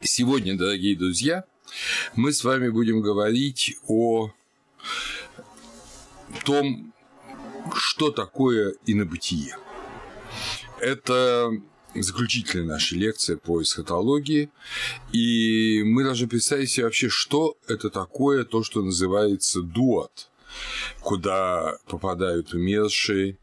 [0.00, 1.44] Сегодня, дорогие друзья,
[2.14, 4.30] мы с вами будем говорить о
[6.44, 6.94] том,
[7.74, 9.56] что такое инобытие.
[10.78, 11.50] Это
[11.96, 14.50] заключительная наша лекция по эсхатологии,
[15.12, 20.30] и мы должны представить себе вообще, что это такое, то, что называется дуат,
[21.00, 23.36] куда попадают умершие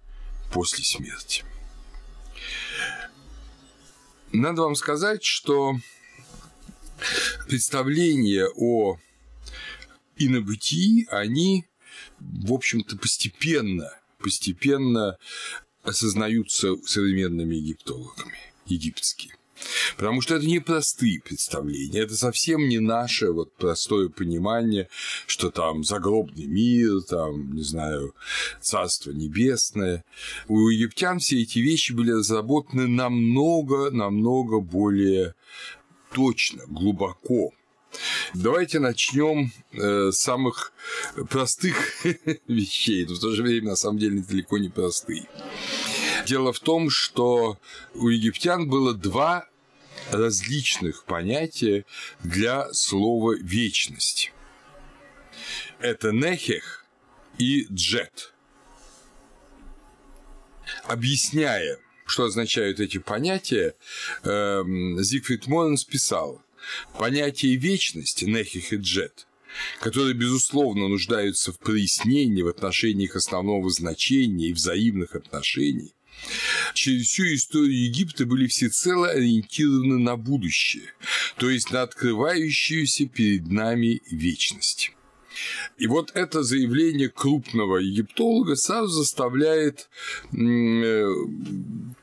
[0.53, 1.43] после смерти.
[4.31, 5.75] Надо вам сказать, что
[7.48, 8.98] представления о
[10.17, 11.66] инобытии, они,
[12.20, 15.17] в общем-то, постепенно, постепенно
[15.84, 19.36] осознаются современными египтологами, египетские.
[19.95, 24.89] Потому что это не простые представления, это совсем не наше вот простое понимание,
[25.27, 28.14] что там загробный мир, там, не знаю,
[28.62, 30.03] царство небесное.
[30.48, 35.36] У египтян все эти вещи были разработаны намного, намного более
[36.15, 37.53] точно, глубоко.
[38.33, 40.72] Давайте начнем э, с самых
[41.30, 42.05] простых
[42.47, 45.27] вещей, но в то же время на самом деле далеко не простые.
[46.25, 47.59] Дело в том, что
[47.94, 49.47] у египтян было два
[50.11, 51.85] различных понятия
[52.23, 54.31] для слова вечность.
[55.79, 56.85] Это нехех
[57.38, 58.33] и джет.
[60.85, 63.75] Объясняя что означают эти понятия,
[64.23, 66.42] эм, Зигфрид Моренс писал,
[66.97, 69.28] понятие вечности, нехих и джет,
[69.80, 75.94] которые, безусловно, нуждаются в прояснении в отношениях основного значения и взаимных отношений,
[76.73, 80.94] через всю историю Египта были всецело ориентированы на будущее,
[81.38, 84.92] то есть на открывающуюся перед нами вечность.
[85.78, 89.89] И вот это заявление крупного египтолога сразу заставляет
[90.31, 91.08] э,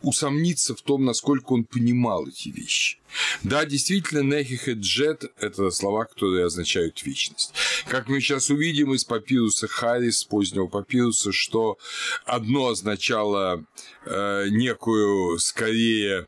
[0.03, 2.99] усомниться в том, насколько он понимал эти вещи.
[3.43, 7.53] Да, действительно, Нехих и Джет– это слова, которые означают вечность.
[7.87, 11.79] Как мы сейчас увидим из папируса Харрис, позднего папируса, что
[12.25, 13.65] одно означало
[14.07, 16.27] э, некую, скорее,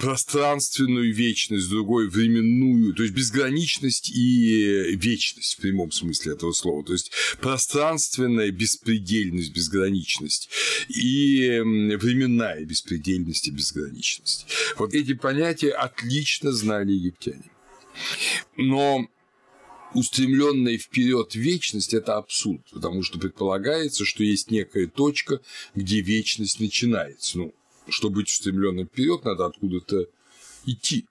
[0.00, 6.92] пространственную вечность, другой временную, то есть безграничность и вечность в прямом смысле этого слова, то
[6.92, 7.10] есть
[7.40, 10.48] пространственная беспредельность, безграничность
[10.88, 14.46] и временная беспредельность и безграничность.
[14.76, 17.50] Вот эти понятия отлично знали египтяне.
[18.56, 19.06] Но
[19.94, 25.40] устремленная вперед вечность– это абсурд, потому что предполагается, что есть некая точка,
[25.74, 27.38] где вечность начинается.
[27.38, 27.54] Ну,
[27.90, 30.06] чтобы быть устремленным вперед, надо откуда-то
[30.66, 31.06] идти.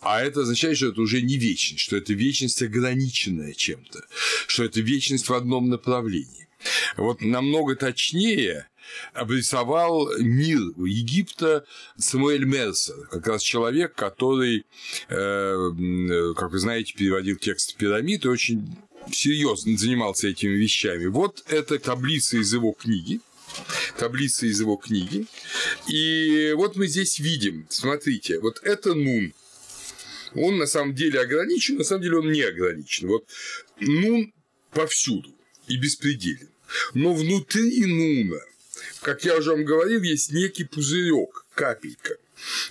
[0.00, 4.02] А это означает, что это уже не вечность, что это вечность ограниченная чем-то,
[4.46, 6.48] что это вечность в одном направлении.
[6.96, 8.68] Вот намного точнее
[9.12, 11.64] обрисовал мир Египта
[11.98, 14.64] Самуэль Мерсер, как раз человек, который,
[15.08, 18.76] э, как вы знаете, переводил текст пирамид и очень
[19.12, 21.06] серьезно занимался этими вещами.
[21.06, 23.20] Вот это таблица из его книги,
[23.96, 25.26] таблица из его книги.
[25.88, 29.34] И вот мы здесь видим, смотрите, вот это нун.
[30.34, 33.08] Он на самом деле ограничен, на самом деле он не ограничен.
[33.08, 33.26] Вот
[33.80, 34.32] нун
[34.72, 35.34] повсюду
[35.66, 36.48] и беспределен.
[36.94, 38.40] Но внутри нуна,
[39.00, 42.16] как я уже вам говорил, есть некий пузырек, капелька,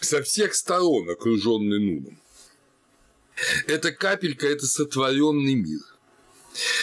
[0.02, 2.20] со всех сторон окруженный нуном.
[3.68, 5.82] Эта капелька– это сотворенный мир.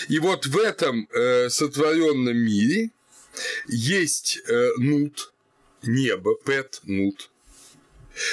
[0.09, 2.91] И вот в этом э, сотворенном мире
[3.67, 5.33] есть э, нут,
[5.83, 7.31] небо, пет, нут.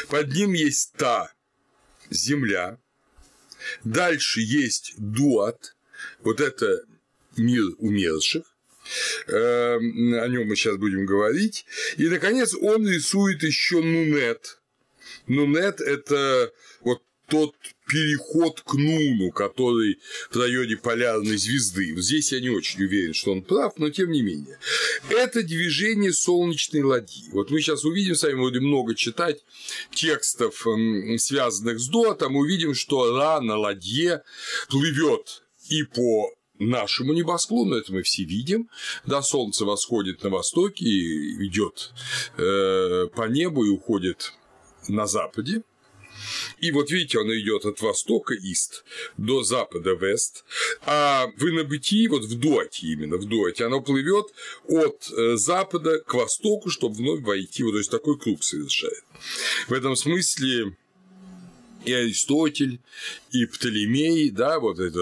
[0.10, 1.34] Под ним есть та,
[2.10, 2.78] земля.
[3.84, 5.76] Дальше есть дуат,
[6.20, 6.84] вот это
[7.38, 8.44] мир умерших.
[9.28, 11.66] Э, о нем мы сейчас будем говорить.
[11.98, 14.60] И, наконец, он рисует еще нунет.
[15.28, 16.52] Нунет– это
[16.82, 17.56] вот тот
[17.88, 20.00] переход к Нуну, который
[20.30, 21.96] в районе полярной звезды.
[21.98, 24.60] Здесь я не очень уверен, что он прав, но тем не менее.
[25.10, 27.30] Это движение солнечной ладьи.
[27.32, 29.44] Вот мы сейчас увидим, с вами будем много читать
[29.94, 30.66] текстов,
[31.18, 34.24] связанных с Дотом, увидим, что Ра на ладье
[34.70, 36.30] плывет и по
[36.60, 38.70] нашему небосклону, это мы все видим,
[39.06, 41.92] да, солнце восходит на востоке и идет
[42.38, 44.34] э, по небу и уходит
[44.88, 45.64] на западе,
[46.60, 48.84] и вот видите, он идет от востока ист
[49.18, 50.46] до запада вест,
[50.86, 54.28] а в инобытии, вот в дуате именно, в дуате, оно плывет
[54.68, 59.04] от э, запада к востоку, чтобы вновь войти, вот то есть такой круг совершает.
[59.68, 60.76] В этом смысле
[61.86, 62.80] и Аристотель,
[63.32, 65.00] и Птолемей, да, вот эта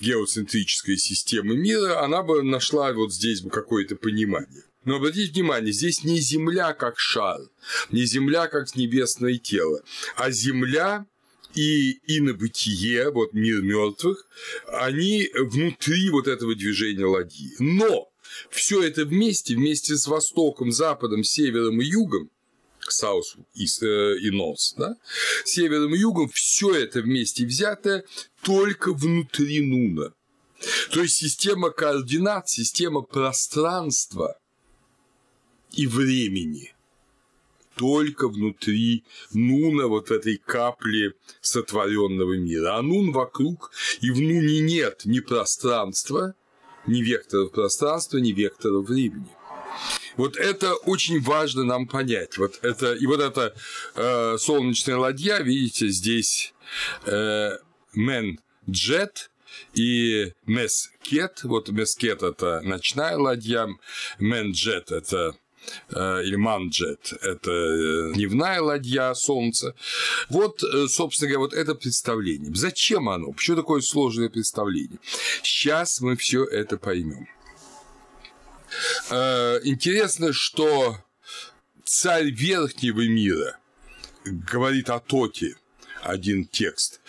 [0.00, 4.64] геоцентрическая система мира, она бы нашла вот здесь бы какое-то понимание.
[4.88, 7.42] Но обратите внимание, здесь не Земля как шар,
[7.90, 9.82] не Земля как небесное тело,
[10.16, 11.04] а Земля
[11.54, 14.26] и инобытие, вот мир мертвых,
[14.66, 17.50] они внутри вот этого движения ладьи.
[17.58, 18.08] Но
[18.48, 22.30] все это вместе, вместе с Востоком, Западом, Севером и Югом,
[22.80, 24.96] Саус и, э, и Нос, да,
[25.44, 28.04] Севером и Югом, все это вместе взятое
[28.42, 30.14] только внутри Нуна.
[30.92, 34.38] То есть система координат, система пространства
[35.72, 36.74] и времени
[37.78, 42.76] только внутри Нуна, вот этой капли сотворенного мира.
[42.76, 43.70] А Нун вокруг,
[44.00, 46.34] и в Нуне нет ни пространства,
[46.86, 49.28] ни векторов пространства, ни векторов времени.
[50.16, 52.38] Вот это очень важно нам понять.
[52.38, 53.54] Вот это, и вот эта
[53.94, 56.54] э, солнечная ладья, видите, здесь
[57.06, 57.58] э,
[57.94, 59.30] Мен Джет
[59.74, 61.44] и Мескет.
[61.44, 63.68] Вот Мескет– это ночная ладья,
[64.18, 65.36] Мен Джет– это
[65.90, 69.74] или Манджет– это э, дневная ладья Солнца.
[70.28, 72.54] Вот, э, собственно говоря, вот это представление.
[72.54, 73.32] Зачем оно?
[73.32, 74.98] Почему такое сложное представление?
[75.42, 77.28] Сейчас мы все это поймем.
[79.10, 80.98] Интересно, что
[81.84, 83.58] царь верхнего мира
[84.24, 85.56] говорит о Тоте,
[86.02, 87.00] один текст.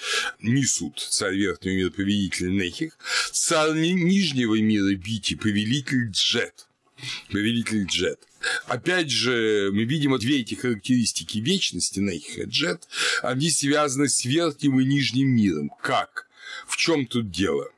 [0.42, 2.98] Нисут, царь верхнего мира, повелитель Нехих,
[3.32, 6.68] царь нижнего мира Бити, повелитель Джет.
[7.30, 8.20] Повелитель Джет.
[8.68, 12.88] Опять же, мы видим две эти характеристики вечности Нейх и Джет,
[13.22, 15.72] они связаны с верхним и нижним миром.
[15.82, 16.28] Как?
[16.66, 17.70] В чем тут дело?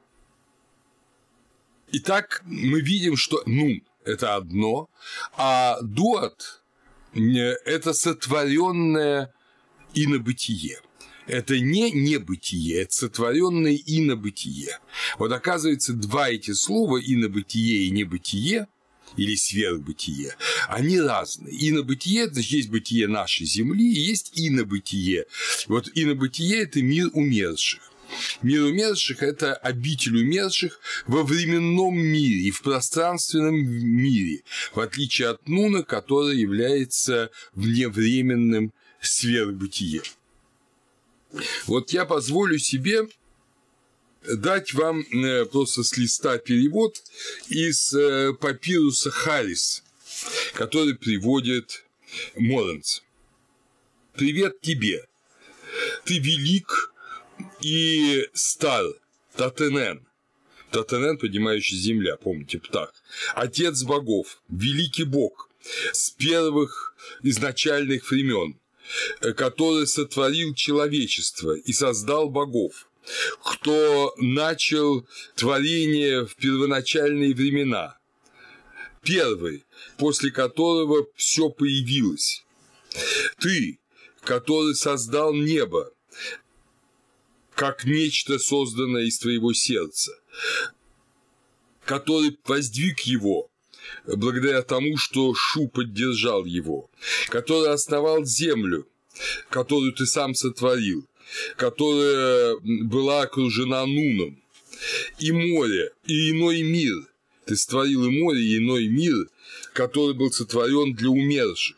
[1.91, 4.89] Итак, мы видим, что Нун– это одно,
[5.35, 6.61] а Дуат–
[7.13, 9.33] это сотворенное
[9.93, 10.79] инобытие.
[11.27, 14.79] Это не небытие, это сотворенное инобытие.
[15.17, 18.67] Вот оказывается, два эти слова инобытие и небытие–
[19.17, 20.35] или сверхбытие,
[20.67, 21.69] они разные.
[21.69, 25.25] Инобытие, значит, есть бытие нашей Земли, и есть инобытие.
[25.67, 27.91] Вот инобытие– это мир умерших.
[28.41, 34.43] Мир умерших– это обитель умерших во временном мире и в пространственном мире,
[34.73, 40.03] в отличие от Нуна, который является вневременным сверхбытием.
[41.65, 43.07] Вот я позволю себе
[44.23, 47.01] дать вам э, просто с листа перевод
[47.49, 49.83] из э, папируса Харрис,
[50.53, 51.83] который приводит
[52.35, 53.03] Моренс.
[54.13, 55.05] Привет тебе.
[56.05, 56.93] Ты велик
[57.61, 58.85] и стар,
[59.35, 60.05] Татенен.
[60.71, 62.93] Татенен, поднимающий земля, помните, птах.
[63.35, 65.49] Отец богов, великий бог,
[65.91, 68.57] с первых изначальных времен,
[69.21, 72.87] э, который сотворил человечество и создал богов–
[73.43, 77.97] кто начал творение в первоначальные времена.
[79.01, 79.65] Первый,
[79.97, 82.45] после которого все появилось.
[83.39, 83.79] Ты,
[84.21, 85.91] который создал небо,
[87.55, 90.13] как нечто созданное из твоего сердца,
[91.85, 93.49] который воздвиг его
[94.05, 96.89] благодаря тому, что Шу поддержал его,
[97.29, 98.87] который основал землю,
[99.49, 101.07] которую ты сам сотворил,
[101.57, 104.41] которая была окружена Нуном,
[105.19, 107.07] и море, и иной мир.
[107.45, 109.27] Ты створил и море, и иной мир,
[109.73, 111.77] который был сотворен для умерших,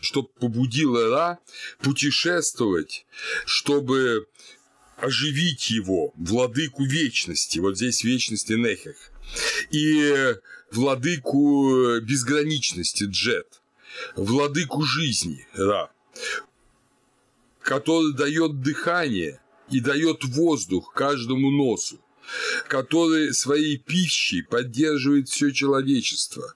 [0.00, 1.38] чтобы побудило Ра
[1.80, 3.06] путешествовать,
[3.46, 4.26] чтобы
[4.96, 8.96] оживить его, владыку вечности, вот здесь вечности Нехех,
[9.70, 10.34] и
[10.72, 13.60] владыку безграничности Джет,
[14.16, 15.90] владыку жизни Ра,
[17.68, 22.00] который дает дыхание и дает воздух каждому носу,
[22.66, 26.54] который своей пищей поддерживает все человечество,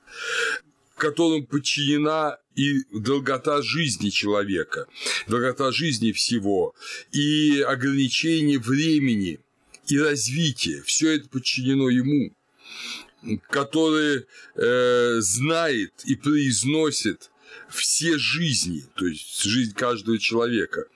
[0.97, 4.87] которому подчинена и долгота жизни человека,
[5.28, 6.75] долгота жизни всего,
[7.12, 9.38] и ограничение времени,
[9.88, 12.35] и развитие, все это подчинено ему,
[13.50, 14.25] который
[14.57, 17.32] э, знает и произносит
[17.73, 20.87] все жизни, то есть жизнь каждого человека,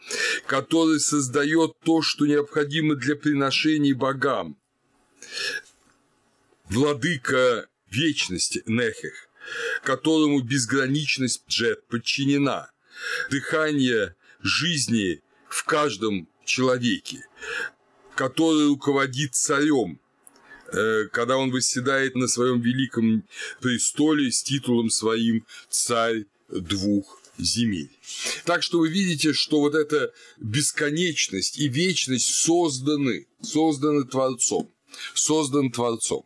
[0.47, 4.57] который создает то, что необходимо для приношений богам.
[6.69, 9.29] Владыка вечности Нехех,
[9.83, 12.71] которому безграничность Джет подчинена,
[13.31, 17.27] дыхание жизни в каждом человеке,
[18.15, 20.01] который руководит царем,
[20.73, 23.25] э, когда он восседает на своем великом
[23.61, 27.91] престоле с титулом своим царь двух земель.
[28.45, 34.71] Так что вы видите, что вот эта бесконечность и вечность созданы, созданы Творцом,
[35.15, 36.25] создан Творцом.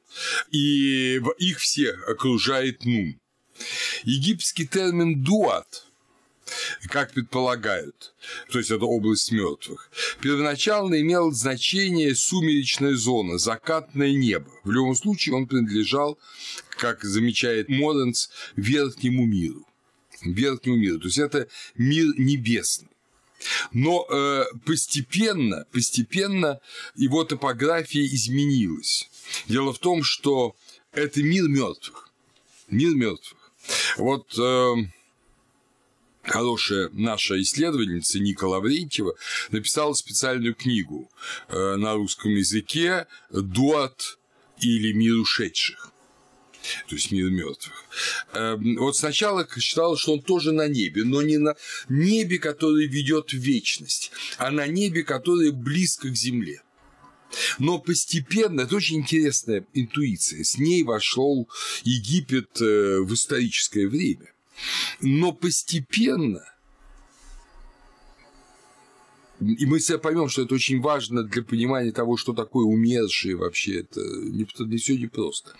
[0.50, 3.18] И их всех окружает Нун.
[4.04, 5.86] Египетский термин «дуат»
[6.88, 8.12] как предполагают,
[8.50, 14.50] то есть это область мертвых, первоначально имел значение сумеречная зона, закатное небо.
[14.64, 16.18] В любом случае он принадлежал,
[16.70, 19.64] как замечает Моденс, верхнему миру.
[20.22, 20.98] Верхнему миру.
[21.00, 22.88] То есть это мир небесный.
[23.72, 26.60] Но э, постепенно, постепенно
[26.94, 29.08] его топография изменилась.
[29.48, 30.54] Дело в том, что
[30.92, 32.10] это мир мертвых.
[32.68, 33.52] Мир мертвых.
[33.96, 34.74] Вот э,
[36.22, 39.14] хорошая наша исследовательница Ника Лаврентьева
[39.50, 41.10] написала специальную книгу
[41.48, 44.18] э, на русском языке «Дуат»
[44.60, 45.89] или «Мир ушедших»
[46.88, 47.84] то есть мир мертвых.
[48.34, 51.56] Эм, вот сначала считал, что он тоже на небе, но не на
[51.88, 56.62] небе, которое ведет в вечность, а на небе, которое близко к земле.
[57.58, 61.48] Но постепенно, это очень интересная интуиция, с ней вошел
[61.84, 64.32] Египет э, в историческое время.
[65.00, 66.44] Но постепенно
[69.40, 73.80] и мы все поймем, что это очень важно для понимания того, что такое умершие вообще.
[73.80, 75.52] Это не, не все непросто.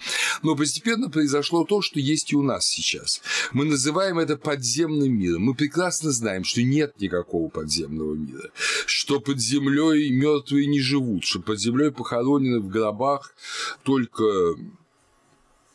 [0.42, 3.22] Но постепенно произошло то, что есть и у нас сейчас.
[3.52, 5.42] Мы называем это подземным миром.
[5.42, 8.50] Мы прекрасно знаем, что нет никакого подземного мира,
[8.84, 13.34] что под землей мертвые не живут, что под землей похоронены в гробах
[13.82, 14.56] только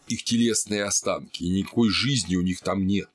[0.08, 3.10] их телесные останки, и никакой жизни у них там нет.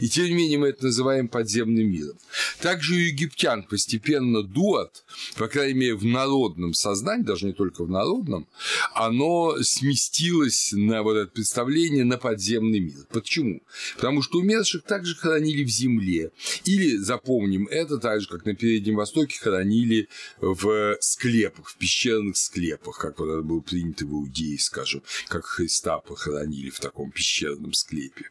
[0.00, 2.16] И тем не менее мы это называем подземным миром.
[2.60, 5.04] Также у египтян постепенно дуат,
[5.36, 8.46] по крайней мере в народном сознании, даже не только в народном,
[8.94, 13.06] оно сместилось на вот это представление на подземный мир.
[13.10, 13.62] Почему?
[13.96, 16.30] Потому что умерших также хоронили в земле.
[16.64, 20.08] Или, запомним это, так же, как на Переднем Востоке хоронили
[20.40, 25.98] в склепах, в пещерных склепах, как вот это было принято в Иудее, скажем, как Христа
[25.98, 28.30] похоронили в таком пещерном склепе,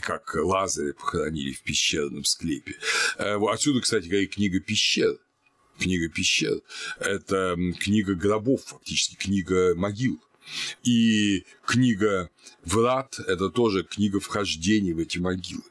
[0.00, 2.74] как Лазарь Лазаря похоронили в пещерном склепе.
[3.18, 5.18] Э, отсюда, кстати говоря, книга «Пещер».
[5.78, 6.60] Книга «Пещер»–
[7.00, 10.20] это книга гробов, фактически книга могил.
[10.84, 12.30] И книга
[12.66, 15.62] «Врат»– это тоже книга вхождения в эти могилы.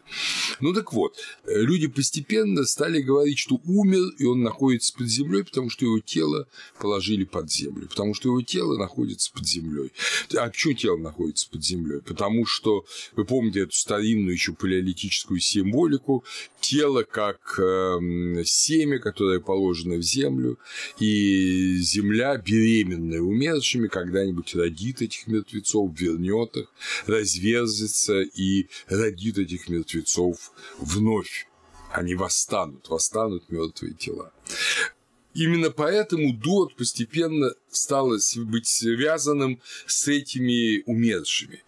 [0.61, 5.69] Ну так вот, люди постепенно стали говорить, что умер, и он находится под землей, потому
[5.69, 6.47] что его тело
[6.79, 9.91] положили под землю, потому что его тело находится под землей.
[10.37, 11.99] А почему тело находится под землей?
[11.99, 12.85] Потому что
[13.17, 16.23] вы помните эту старинную еще палеолитическую символику,
[16.61, 20.57] тело как э, семя, которое положено в землю,
[20.99, 26.67] и земля беременная умершими когда-нибудь родит этих мертвецов, вернет их,
[27.05, 31.47] разверзется и родит этих мертвецов вновь.
[31.91, 34.33] Они восстанут, восстанут мертвые тела.
[35.35, 41.61] Именно поэтому дуот постепенно стало быть связанным с этими умершими.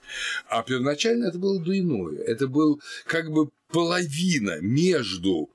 [0.47, 2.17] А первоначально это было дуиное.
[2.23, 5.49] Это был как бы половина между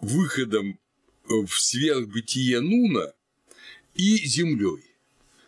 [0.00, 0.78] выходом
[1.26, 3.12] в сверхбытие Нуна
[3.94, 4.82] и землей.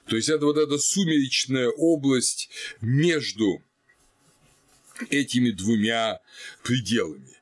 [0.06, 2.48] То есть это вот эта сумеречная область
[2.80, 3.62] между
[5.10, 6.20] этими двумя
[6.62, 7.36] пределами.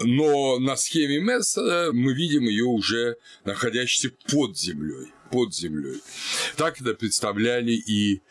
[0.00, 5.12] Но на схеме Мессера мы видим ее уже находящейся под землей.
[5.30, 6.00] Под землей.
[6.56, 8.22] Так это представляли и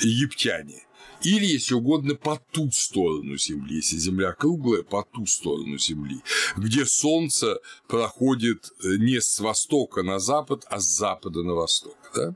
[0.00, 0.85] египтяне.
[1.26, 6.22] Или, если угодно, по ту сторону Земли, если Земля круглая, по ту сторону Земли,
[6.56, 11.96] где Солнце проходит э, не с востока на запад, а с запада на восток.
[12.14, 12.34] Да?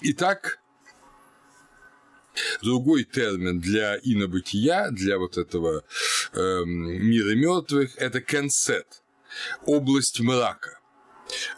[0.00, 0.58] Итак,
[2.62, 5.84] Другой термин для инобытия, для вот этого
[6.32, 9.02] э, мира мертвых, это концет,
[9.66, 10.80] область мрака.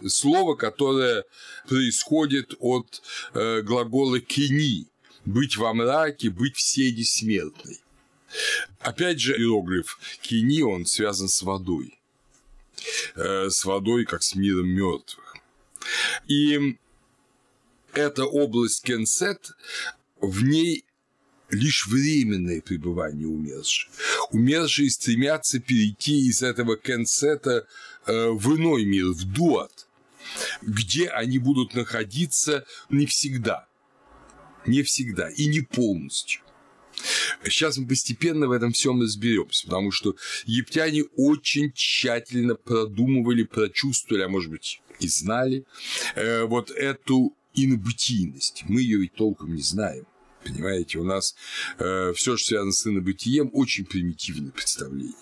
[0.04, 1.24] Слово, которое
[1.68, 3.02] происходит от
[3.34, 4.88] э, глагола кини,
[5.24, 7.80] быть во мраке, быть все несмертной.
[8.80, 11.98] Опять же, иероглиф кини, он связан с водой.
[13.14, 15.36] Э, с водой, как с миром мертвых.
[16.26, 16.76] И
[17.92, 19.52] эта область Кенсет,
[20.20, 20.84] в ней
[21.50, 23.90] лишь временное пребывание умерших.
[24.30, 27.66] Умершие стремятся перейти из этого Кенсета
[28.06, 29.86] э, в иной мир, в Дуат,
[30.62, 33.68] где они будут находиться не всегда–
[34.66, 36.40] не всегда и не полностью.
[37.44, 40.16] Сейчас мы постепенно в этом всем разберемся, потому что
[40.46, 45.64] египтяне очень тщательно продумывали, прочувствовали, а может быть и знали
[46.14, 48.64] э, вот эту инобытийность.
[48.68, 50.06] Мы ее ведь толком не знаем.
[50.44, 51.34] Понимаете, у нас
[51.78, 55.14] э, все, что связано с инобытием, очень примитивное представление.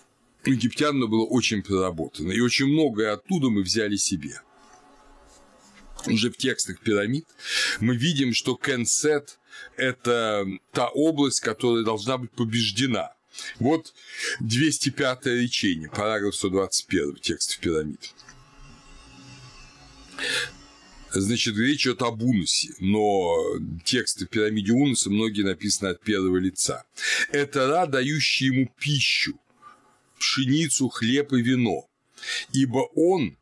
[0.45, 4.41] У египтян оно было очень проработано, и очень многое оттуда мы взяли себе
[6.07, 7.27] уже в текстах пирамид,
[7.81, 9.39] мы видим, что Кенсет–
[9.77, 13.15] это та область, которая должна быть побеждена.
[13.59, 13.95] Вот
[14.41, 18.13] 205 речение, параграф 121 текста пирамид.
[21.15, 23.37] Значит, речь идет об Уносе, но
[23.85, 26.85] тексты в пирамиде Уноса многие написаны от первого лица.
[27.31, 29.39] Это Ра, дающий ему пищу,
[30.19, 31.87] пшеницу, хлеб и вино,
[32.53, 33.37] ибо он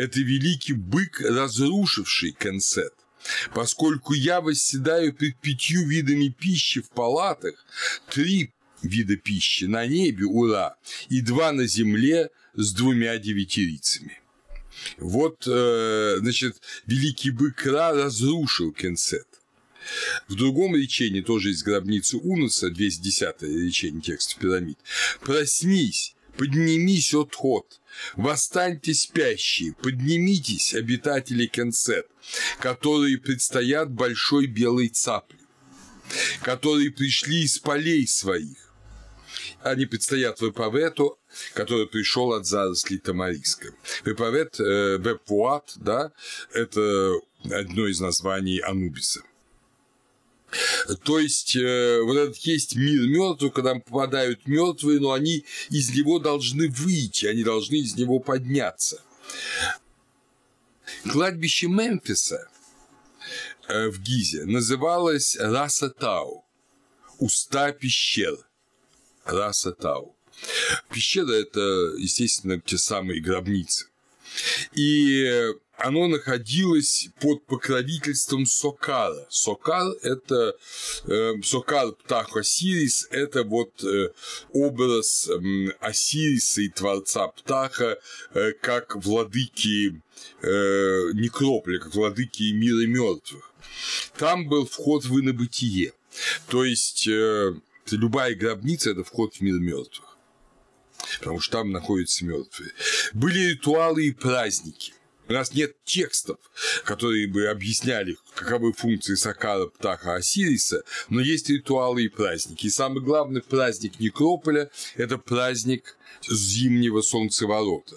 [0.00, 2.94] это великий бык, разрушивший Кенсет.
[3.54, 7.66] Поскольку я восседаю перед пятью видами пищи в палатах,
[8.08, 8.50] три
[8.82, 10.76] вида пищи на небе, ура,
[11.10, 14.18] и два на земле с двумя девятирицами.
[14.96, 19.26] Вот, э, значит, великий бык Ра разрушил Кенсет.
[20.28, 24.78] В другом речении, тоже из гробницы Унуса, 210 речение текста пирамид,
[25.20, 27.80] «Проснись, поднимись от ход,
[28.16, 32.06] восстаньте спящие, поднимитесь, обитатели Кенсет,
[32.58, 35.38] которые предстоят большой белой цапле,
[36.42, 38.72] которые пришли из полей своих.
[39.62, 41.18] Они предстоят в Эпавету,
[41.52, 43.74] который пришел от зарослей Тамариска.
[44.06, 46.10] Вепавет, э, Вепуат, да,
[46.54, 47.16] это
[47.50, 49.20] одно из названий Анубиса.
[51.04, 56.18] То есть, э, вот этот есть мир мертвых, когда попадают мертвые, но они из него
[56.18, 59.02] должны выйти, они должны из него подняться.
[61.08, 62.48] Кладбище Мемфиса
[63.68, 66.44] э, в Гизе называлось Раса Тау,
[67.18, 68.36] уста пещер.
[69.24, 70.16] Раса Тау.
[70.92, 71.60] Пещера– это,
[71.98, 73.86] естественно, те самые гробницы.
[74.74, 79.26] И оно находилось под покровительством Сокара.
[79.28, 80.54] Сокар– это
[81.06, 84.10] э, Сокар Птах Осирис– это вот э,
[84.52, 87.98] образ э, Осириса и Творца Птаха
[88.34, 90.00] э, как владыки
[90.42, 93.52] э, некрополя, как владыки мира мертвых.
[94.18, 95.92] Там был вход в инобытие.
[96.48, 97.54] То есть э,
[97.90, 100.10] любая гробница– это вход в мир мертвых
[101.18, 102.72] потому что там находятся мертвые.
[103.14, 104.92] Были ритуалы и праздники.
[105.30, 106.38] У нас нет текстов,
[106.84, 112.66] которые бы объясняли, каковы функции Сакара, Птаха, Осириса, но есть ритуалы и праздники.
[112.66, 115.96] И самый главный праздник Некрополя– это праздник
[116.28, 117.94] зимнего солнцеворота.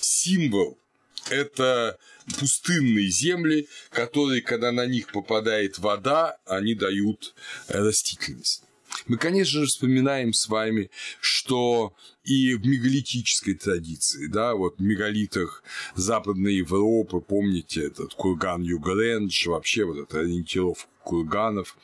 [0.00, 0.80] Символ–
[1.30, 1.96] это
[2.40, 7.36] пустынные земли, которые, когда на них попадает вода, они дают
[7.68, 8.64] растительность.
[9.06, 15.62] Мы, конечно же, вспоминаем с вами, что и в мегалитической традиции, да, вот в мегалитах
[15.94, 21.76] Западной Европы, помните, этот курган Югрендж, вообще вот эта ориентировка курганов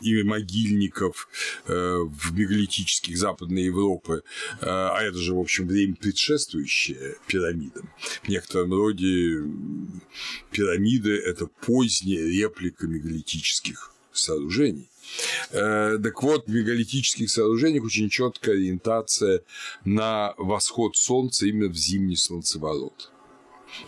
[0.00, 1.28] и могильников
[1.66, 4.22] э, в мегалитических Западной Европы,
[4.60, 7.90] э, а это же, в общем, время предшествующее пирамидам.
[8.22, 9.42] В некотором роде
[10.50, 14.88] пирамиды– это поздняя реплика мегалитических сооружений.
[15.50, 19.42] Э, так вот, в мегалитических сооружениях очень четкая ориентация
[19.84, 23.10] на восход солнца именно в зимний солнцеворот.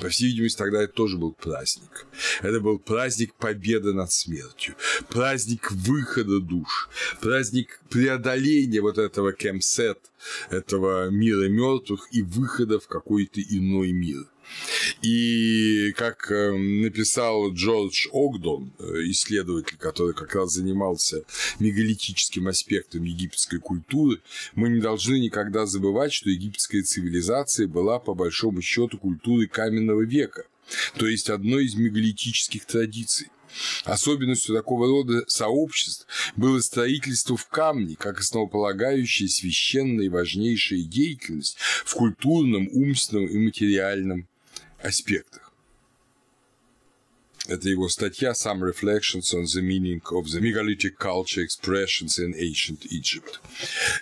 [0.01, 2.07] По всей видимости, тогда это тоже был праздник.
[2.43, 4.77] Это был праздник победы над смертью,
[5.09, 6.89] праздник выхода душ,
[7.21, 9.99] праздник преодоления вот этого кемсет,
[10.51, 14.27] этого мира мертвых и выхода в какой-то иной мир.
[15.03, 21.23] И как э, написал Джордж Огдон, э, исследователь, который как раз занимался
[21.59, 24.21] мегалитическим аспектом египетской культуры,
[24.55, 30.45] мы не должны никогда забывать, что египетская цивилизация была по большому счету культурой каменного века,
[30.97, 33.29] то есть одной из мегалитических традиций.
[33.85, 41.95] Особенностью такого рода сообществ было строительство в камне, как основополагающая священная и важнейшая деятельность в
[41.95, 44.29] культурном, умственном и материальном
[44.83, 45.51] аспектах.
[47.47, 52.87] Это его статья «Some Reflections on the Meaning of the Megalithic Culture Expressions in Ancient
[52.90, 53.40] Egypt».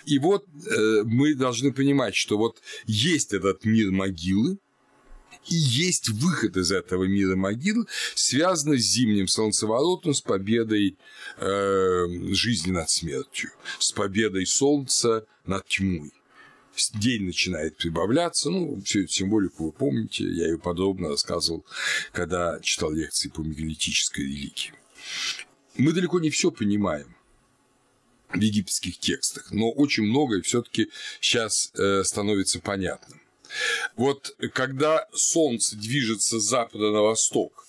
[0.05, 4.59] И вот э, мы должны понимать, что вот есть этот мир могилы,
[5.47, 10.97] и есть выход из этого мира могил, связанный с зимним солнцеворотом, с победой
[11.37, 16.11] э, жизни над смертью, с победой солнца над тьмой
[16.87, 21.65] день начинает прибавляться, ну, всю эту символику вы помните, я ее подробно рассказывал,
[22.11, 24.73] когда читал лекции по мегалитической религии.
[25.77, 27.15] Мы далеко не все понимаем
[28.29, 30.89] в египетских текстах, но очень многое все-таки
[31.19, 33.19] сейчас э, становится понятным.
[33.95, 37.65] Вот когда Солнце движется с запада на восток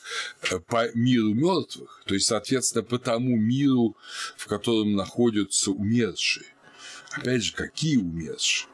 [0.51, 3.97] э, по миру мертвых, то есть, соответственно, по тому миру,
[4.37, 6.47] в котором находятся умершие.
[7.13, 8.70] Опять же, какие умершие?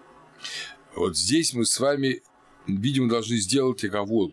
[0.96, 2.22] Вот здесь мы с вами,
[2.66, 4.32] видимо, должны сделать оговор.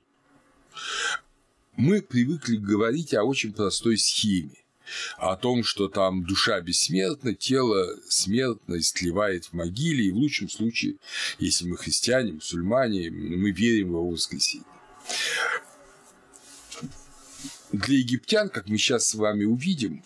[1.76, 4.56] Мы привыкли говорить о очень простой схеме.
[5.18, 10.98] о том, что там душа бессмертна, тело смертно истлевает в могиле, и в лучшем случае,
[11.40, 14.66] если мы христиане, мусульмане, мы верим в его воскресенье.
[17.72, 20.04] Для египтян, как мы сейчас с вами увидим,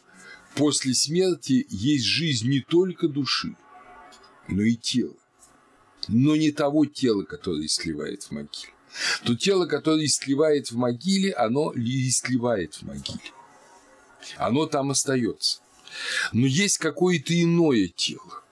[0.55, 3.55] после смерти есть жизнь не только души,
[4.47, 5.15] но и тела.
[6.07, 8.73] Но не того тела, которое сливает в могиле.
[9.23, 13.31] То тело, которое сливает в могиле, оно и сливает в могиле.
[14.37, 15.59] Оно там остается.
[16.31, 18.43] Но есть какое-то иное тело.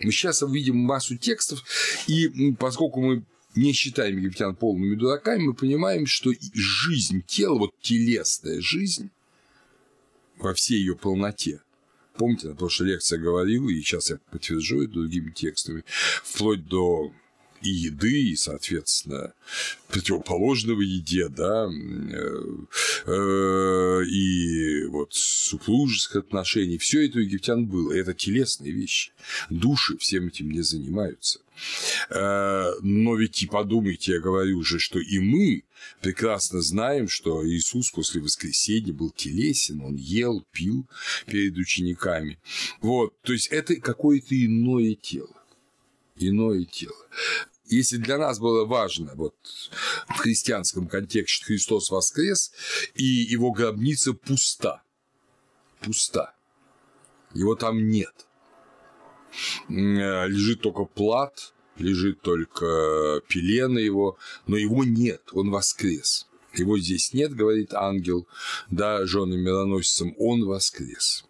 [0.00, 1.62] Мы сейчас увидим массу текстов,
[2.06, 3.24] и поскольку мы
[3.54, 9.10] не считаем египтян полными дураками, мы понимаем, что жизнь тела, вот телесная жизнь
[10.36, 11.60] во всей ее полноте,
[12.16, 15.84] помните, на прошлой лекции говорил, и сейчас я подтвержу это другими текстами,
[16.22, 17.12] вплоть до
[17.64, 19.32] и еды, и, соответственно,
[19.88, 22.44] противоположного еде, да, э,
[23.06, 29.12] э, и вот супружеских отношений, все это у египтян было, это телесные вещи,
[29.50, 31.40] души всем этим не занимаются.
[32.10, 35.64] Э, но ведь и подумайте, я говорю уже, что и мы
[36.02, 40.86] прекрасно знаем, что Иисус после воскресения был телесен, он ел, пил
[41.26, 42.38] перед учениками.
[42.80, 45.34] Вот, то есть это какое-то иное тело.
[46.16, 46.94] Иное тело
[47.66, 49.34] если для нас было важно вот,
[50.08, 52.52] в христианском контексте, Христос воскрес,
[52.94, 54.82] и его гробница пуста,
[55.80, 56.34] пуста,
[57.32, 58.26] его там нет,
[59.68, 66.28] лежит только плат, лежит только пелена его, но его нет, он воскрес.
[66.54, 68.28] Его здесь нет, говорит ангел,
[68.70, 71.24] да, жены мироносицам, он воскрес.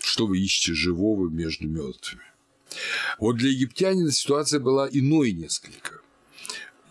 [0.00, 2.33] Что вы ищете живого между мертвыми?
[3.18, 6.00] Вот для египтянина ситуация была иной несколько.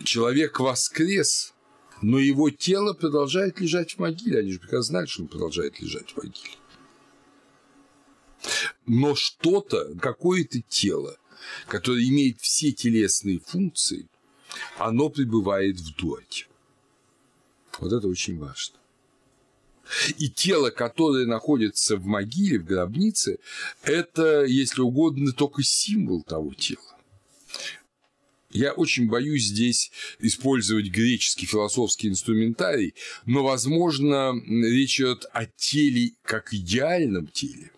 [0.02, 1.54] Человек воскрес,
[2.02, 4.40] но его тело продолжает лежать в могиле.
[4.40, 6.56] Они же прекрасно знают, что он продолжает лежать в могиле.
[8.86, 11.16] Но что-то, какое-то тело,
[11.66, 14.08] которое имеет все телесные функции,
[14.78, 16.46] оно пребывает в дуате.
[17.78, 18.76] Вот это очень важно.
[20.18, 23.38] И тело, которое находится в могиле, в гробнице,
[23.82, 26.80] это, если угодно, только символ того тела.
[28.54, 32.94] Я очень боюсь здесь использовать греческий философский инструментарий,
[33.26, 37.72] но, возможно, речь идет о теле как идеальном теле,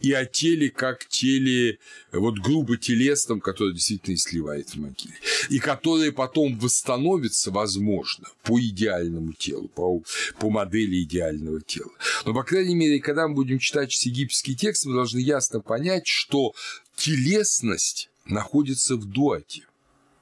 [0.00, 1.78] и о теле как теле
[2.12, 5.14] вот грубо телесном, которое действительно сливает в могиле,
[5.50, 10.02] и которое потом восстановится, возможно, по идеальному телу, по,
[10.38, 11.92] по модели идеального тела.
[12.24, 16.54] Но, по крайней мере, когда мы будем читать египетский текст, мы должны ясно понять, что
[16.96, 19.62] телесность находится в дуате–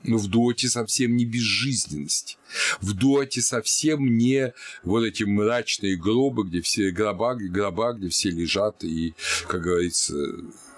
[0.04, 2.38] но в дуоте совсем не безжизненность.
[2.80, 8.84] В дуоте совсем не вот эти мрачные гробы, где все гроба, гроба где все лежат
[8.84, 9.14] и,
[9.48, 10.14] как говорится,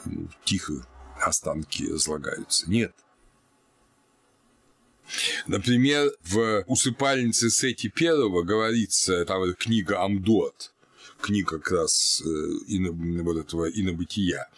[0.04, 0.86] ну, тихо
[1.20, 2.70] останки разлагаются.
[2.70, 2.94] Нет.
[5.46, 10.72] Например, в усыпальнице Сети Первого говорится, там книга Амдот,
[11.20, 12.28] книга как раз э,
[12.68, 14.48] ино, вот этого инобытия.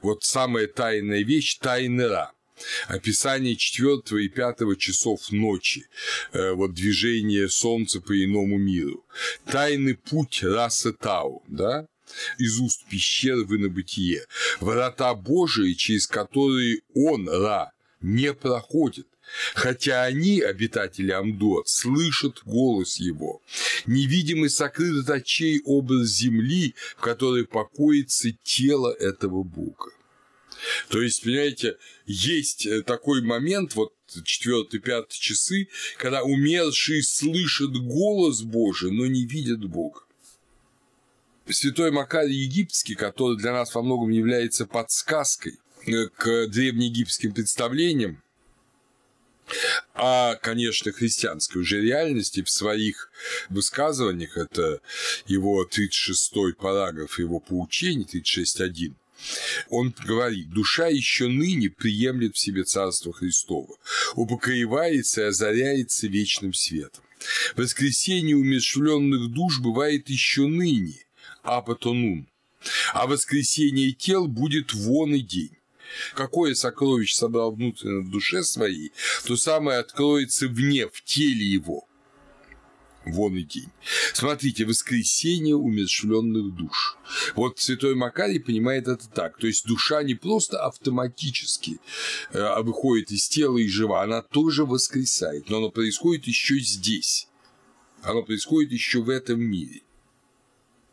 [0.00, 2.32] Вот самая тайная вещь– тайный Ра
[2.88, 5.86] описание четвертого и пятого часов ночи,
[6.32, 9.04] э, вот движение Солнца по иному миру,
[9.46, 11.86] тайный путь расы Тау, да,
[12.38, 14.26] из уст пещер в инобытие,
[14.60, 19.06] врата Божии, через которые он, Ра, не проходит,
[19.54, 23.40] хотя они, обитатели Амдот, слышат голос его.
[23.86, 29.90] Невидимый сокрыт от очей образ земли, в которой покоится тело этого Бога.
[30.88, 33.92] То есть, понимаете, есть э, такой момент, вот
[34.24, 40.00] четвертый, пятый часы, когда умершие слышат голос Божий, но не видят Бога.
[41.48, 48.22] Святой Макарий Египетский, который для нас во многом является подсказкой э, к древнеегипетским представлениям,
[49.94, 53.10] а, конечно, христианской уже реальности в своих
[53.48, 54.80] высказываниях, это
[55.26, 58.94] его 36-й параграф его поучений, 36.1,
[59.68, 63.76] он говорит, душа еще ныне приемлет в себе Царство Христово,
[64.14, 67.04] упокоивается и озаряется вечным светом.
[67.56, 71.04] Воскресение умершвленных душ бывает еще ныне,
[71.42, 72.28] апотонун,
[72.92, 75.56] а воскресение тел будет вон и день.
[76.14, 78.92] Какое сокровище собрал внутренне в душе своей,
[79.26, 81.86] то самое откроется вне, в теле его–
[83.04, 83.70] вон и день.
[84.12, 86.98] Смотрите, воскресение умершвленных душ.
[87.34, 89.38] Вот святой Макарий понимает это так.
[89.38, 91.80] То есть душа не просто автоматически
[92.32, 97.28] э, выходит из тела и жива, она тоже воскресает, но оно происходит еще здесь.
[98.02, 99.82] Оно происходит еще в этом мире.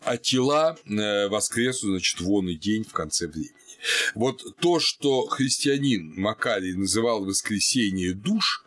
[0.01, 3.51] а тела э, воскреснут, значит, вон и день в конце времени.
[4.15, 8.65] Вот то, что христианин Макарий называл воскресение душ,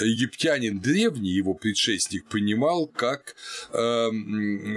[0.00, 3.34] египтянин древний, его предшественник, понимал как
[3.72, 4.08] э,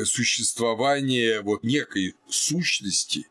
[0.05, 3.27] существование вот некой сущности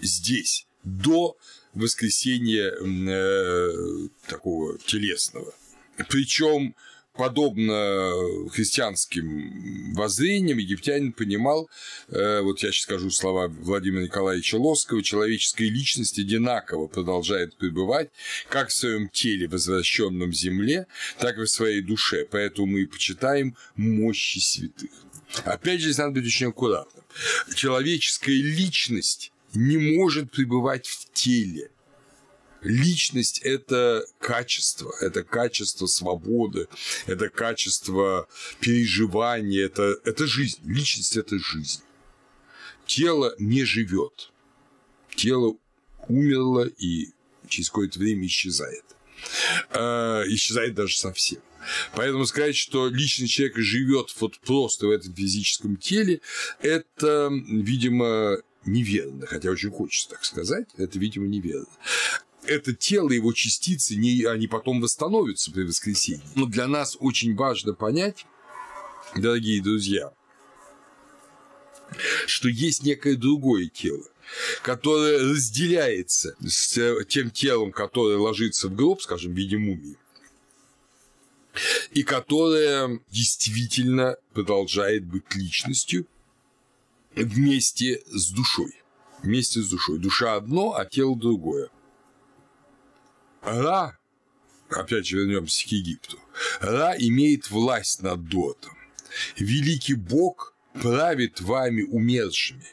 [0.00, 1.36] здесь, до
[1.72, 5.54] воскресения э, такого телесного.
[6.08, 6.74] Причем
[7.16, 8.12] подобно
[8.50, 11.70] христианским воззрениям, египтянин понимал,
[12.08, 18.10] э, вот я сейчас скажу слова Владимира Николаевича Лоскова, человеческая личность одинаково продолжает пребывать
[18.48, 20.86] как в своем теле, возвращенном земле,
[21.18, 22.26] так и в своей душе.
[22.30, 24.90] Поэтому мы почитаем мощи святых.
[25.44, 27.04] Опять же, здесь надо быть очень аккуратным.
[27.54, 31.70] Человеческая личность не может пребывать в теле.
[32.64, 36.66] Личность– это качество, это качество свободы,
[37.06, 38.26] это качество
[38.58, 40.60] переживания, это, это жизнь.
[40.64, 41.82] Личность– это жизнь.
[42.86, 44.32] Тело не живет.
[45.14, 45.56] Тело
[46.08, 47.10] умерло и
[47.48, 48.84] через какое-то время исчезает.
[49.70, 51.40] Э, исчезает даже совсем.
[51.94, 56.20] Поэтому сказать, что личный человек живет вот просто в этом физическом теле,
[56.60, 61.66] это, видимо, неверно, хотя очень хочется так сказать, это, видимо, неверно
[62.46, 66.24] это тело, его частицы, не, они потом восстановятся при воскресенье.
[66.34, 68.26] Но для нас очень важно понять,
[69.16, 70.12] дорогие друзья,
[72.26, 74.04] что есть некое другое тело,
[74.62, 79.96] которое разделяется с тем телом, которое ложится в гроб, скажем, в виде мумии,
[81.92, 86.06] и которое действительно продолжает быть личностью
[87.14, 88.72] вместе с душой.
[89.22, 89.98] Вместе с душой.
[89.98, 91.70] Душа одно, а тело другое.
[93.44, 93.98] Ра,
[94.70, 96.18] опять же вернемся к Египту,
[96.60, 98.76] Ра имеет власть над Дотом.
[99.36, 102.66] Великий Бог правит вами умершими.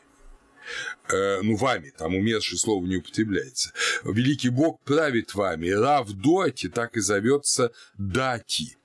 [1.09, 3.73] Э, ну, вами, там умершее слово не употребляется.
[4.03, 5.69] Великий Бог правит вами.
[5.69, 8.77] Ра в Доте так и зовется Дати.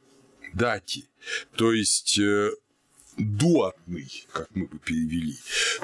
[0.52, 1.04] Дати.
[1.56, 2.50] То есть э,
[3.16, 5.36] дуатный, как мы бы перевели.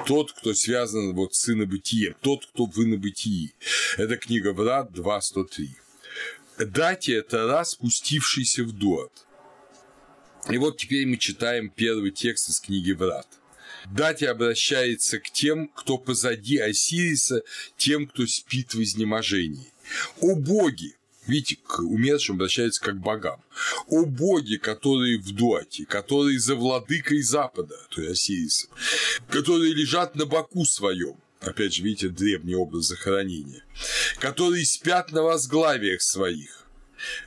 [0.05, 3.53] Тот, кто связан вот с инобытием, тот, кто в инобытии.
[3.97, 5.69] Это книга Врат 2.103.
[6.59, 9.11] Дати– это раз, спустившийся в дуат.
[10.49, 13.27] И вот теперь мы читаем первый текст из книги Врат.
[13.85, 17.41] Дати обращается к тем, кто позади Осириса,
[17.77, 19.71] тем, кто спит в изнеможении.
[20.21, 23.41] «О боги!» Видите, к умершим обращается как к богам.
[23.87, 28.67] «О боги, которые в Дуате, которые за владыкой Запада, то есть Осириса,
[29.29, 33.63] которые лежат на боку своем, опять же, видите, древний образ захоронения,
[34.19, 36.63] которые спят на возглавиях своих,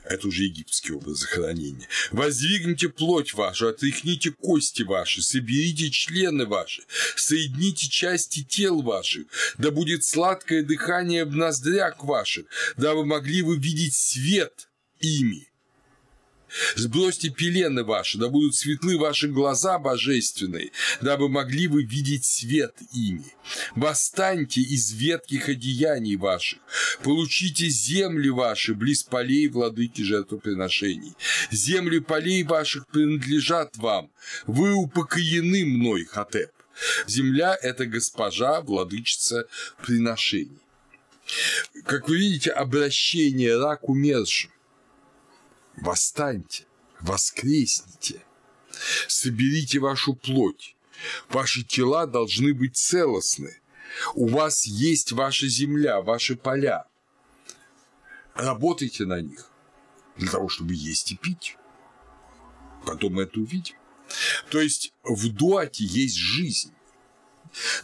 [0.03, 1.87] это уже египетский образ захоронения.
[2.11, 6.83] Воздвигните плоть вашу, отряхните кости ваши, соберите члены ваши,
[7.15, 9.27] соедините части тел ваших,
[9.57, 12.45] да будет сладкое дыхание в ноздрях ваших,
[12.77, 15.47] дабы могли вы видеть свет ими.
[16.75, 23.25] Сбросьте пелены ваши, да будут светлы ваши глаза божественные, дабы могли вы видеть свет ими.
[23.75, 26.59] Восстаньте из ветких одеяний ваших,
[27.03, 31.13] получите земли ваши близ полей владыки жертвоприношений.
[31.51, 34.09] Земли полей ваших принадлежат вам,
[34.45, 36.51] вы упокоены мной, Хатеп.
[37.07, 39.47] Земля– это госпожа, владычица
[39.85, 40.61] приношений.
[41.85, 44.51] Как вы видите, обращение рак умершим
[45.77, 46.65] Восстаньте,
[46.99, 48.23] воскресните,
[49.07, 50.75] соберите вашу плоть.
[51.29, 53.61] Ваши тела должны быть целостны.
[54.15, 56.87] У вас есть ваша земля, ваши поля.
[58.33, 59.49] Работайте на них
[60.17, 61.57] для того, чтобы есть и пить.
[62.85, 63.75] Потом мы это увидим.
[64.49, 66.73] То есть в дуате есть жизнь.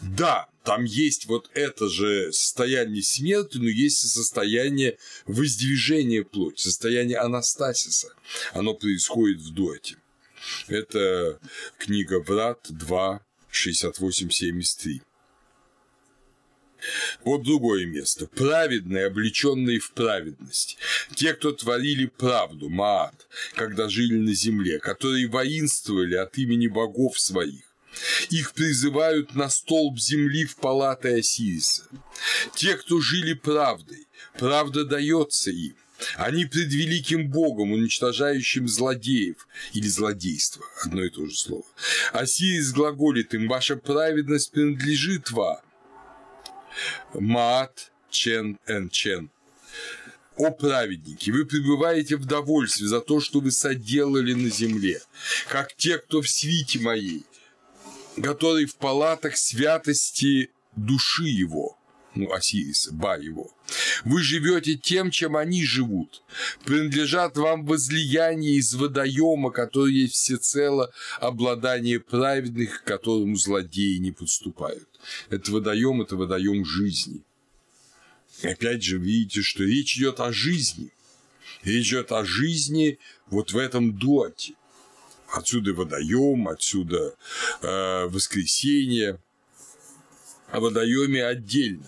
[0.02, 7.18] Да, там есть вот это же состояние смерти, но есть и состояние воздвижения плоти, состояние
[7.18, 8.14] анастасиса.
[8.54, 9.98] Оно происходит в доте.
[10.68, 11.40] Это
[11.78, 15.02] книга Врат 2, 68-73.
[17.24, 18.28] Вот другое место.
[18.28, 20.78] Праведные, облеченные в праведность.
[21.16, 27.73] Те, кто творили правду, Маат, когда жили на земле, которые воинствовали от имени богов своих,
[28.29, 31.84] их призывают на столб земли в палаты Осириса.
[32.56, 35.75] Те, кто жили правдой, правда дается им.
[36.15, 41.65] Они пред великим Богом, уничтожающим злодеев или злодейство, одно и то же слово.
[42.12, 45.60] Осирис глаголит им, ваша праведность принадлежит вам.
[47.13, 49.29] Маат Чен Эн Чен.
[50.36, 54.99] О праведники, вы пребываете в довольстве за то, что вы соделали на земле,
[55.47, 57.23] как те, кто в свите моей,
[58.21, 61.78] который в палатах святости души его,
[62.15, 63.52] ну, Осириса, Ба его.
[64.06, 66.23] Вы живете тем, чем они живут.
[66.63, 74.88] Принадлежат вам возлияние из водоема, который есть всецело обладание праведных, к которому злодеи не подступают.
[75.30, 77.23] Это водоем, это водоем жизни.
[78.43, 80.91] Опять же, видите, что речь идет о жизни.
[81.63, 84.54] Речь идет о жизни вот в этом доте.
[85.34, 87.15] Отсюда водоем, отсюда
[87.63, 89.19] э, воскресенье.
[90.52, 91.88] О водоеме отдельно.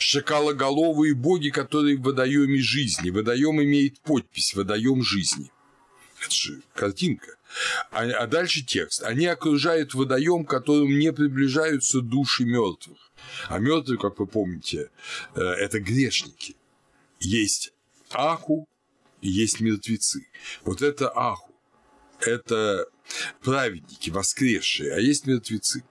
[0.00, 3.10] Шакалоголовые боги, которые в водоеме жизни.
[3.10, 5.52] Водоем имеет подпись «Водоем жизни».
[6.20, 7.36] Это же картинка.
[7.92, 9.04] А, а дальше текст.
[9.04, 13.12] Они окружают водоем, которым не приближаются души мертвых.
[13.46, 14.90] А мертвые, как вы помните,
[15.36, 16.56] э, это грешники.
[17.20, 17.72] Есть
[18.10, 18.68] аху
[19.22, 20.26] есть мертвецы.
[20.64, 21.53] Вот это аху
[22.26, 22.86] это
[23.42, 25.84] праведники, воскресшие, а есть мертвецы.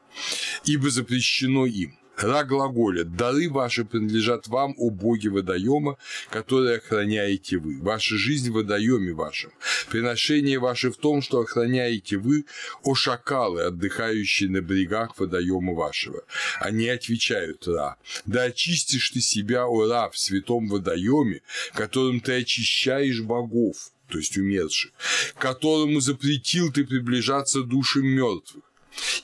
[0.65, 1.97] Ибо запрещено им.
[2.17, 5.97] Ра глаголят, дары ваши принадлежат вам, о боги водоема,
[6.29, 7.81] которые охраняете вы.
[7.81, 9.51] Ваша жизнь в водоеме вашем.
[9.89, 12.45] Приношение ваше в том, что охраняете вы,
[12.83, 16.23] о шакалы, отдыхающие на берегах водоема вашего.
[16.59, 21.41] Они отвечают Ра, да очистишь ты себя, о Ра, в святом водоеме,
[21.73, 24.91] которым ты очищаешь богов то есть умерших,
[25.39, 28.63] которому запретил ты приближаться душам мертвых.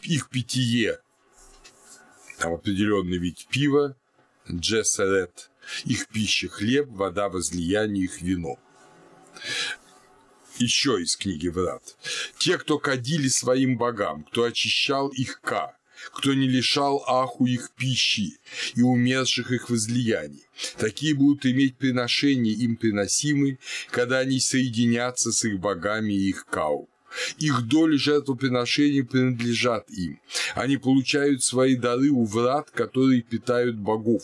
[0.02, 0.97] Их питье,
[2.39, 3.95] там определенный вид пива,
[4.52, 5.52] джессерет,
[5.86, 8.58] их пища хлеб, вода возлияния, их вино.
[10.58, 11.95] Еще из книги Врат.
[12.39, 15.78] Те, кто кадили своим богам, кто очищал их ка,
[16.12, 18.39] кто не лишал аху их пищи
[18.73, 20.49] и умерших их возлияний.
[20.78, 23.60] Такие будут иметь приношения им приносимые,
[23.91, 26.89] когда они соединятся с их богами и их кау.
[27.38, 30.19] Их доли жертвоприношений принадлежат им.
[30.56, 34.24] Они получают свои дары у врат, которые питают богов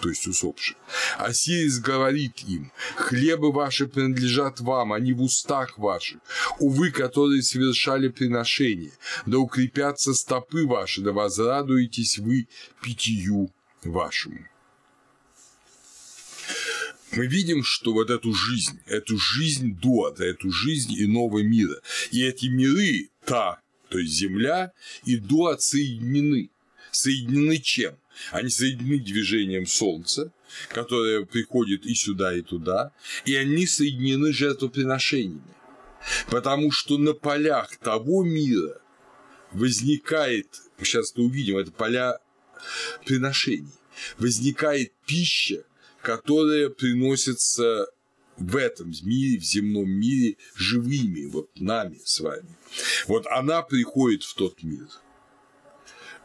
[0.00, 0.76] то есть усопших.
[1.18, 6.20] Осирис говорит им, хлебы ваши принадлежат вам, они в устах ваших,
[6.58, 8.92] увы, которые совершали приношение,
[9.24, 12.46] да укрепятся стопы ваши, да возрадуетесь вы
[12.82, 13.50] питью
[13.84, 14.46] вашему.
[17.12, 22.46] Мы видим, что вот эту жизнь, эту жизнь до, эту жизнь иного мира, и эти
[22.46, 24.72] миры, та, то есть Земля,
[25.04, 26.50] и до отсоединены.
[26.90, 27.96] Соединены чем?
[28.30, 30.32] Они соединены движением Солнца,
[30.68, 32.92] которое приходит и сюда, и туда,
[33.24, 35.42] и они соединены жертвоприношениями.
[36.28, 38.80] Потому что на полях того мира
[39.52, 42.18] возникает, сейчас мы увидим, это поля
[43.04, 43.72] приношений,
[44.18, 45.64] возникает пища,
[46.06, 47.88] которая приносится
[48.36, 52.48] в этом мире, в земном мире живыми, вот нами с вами.
[53.08, 54.86] Вот она приходит в тот мир.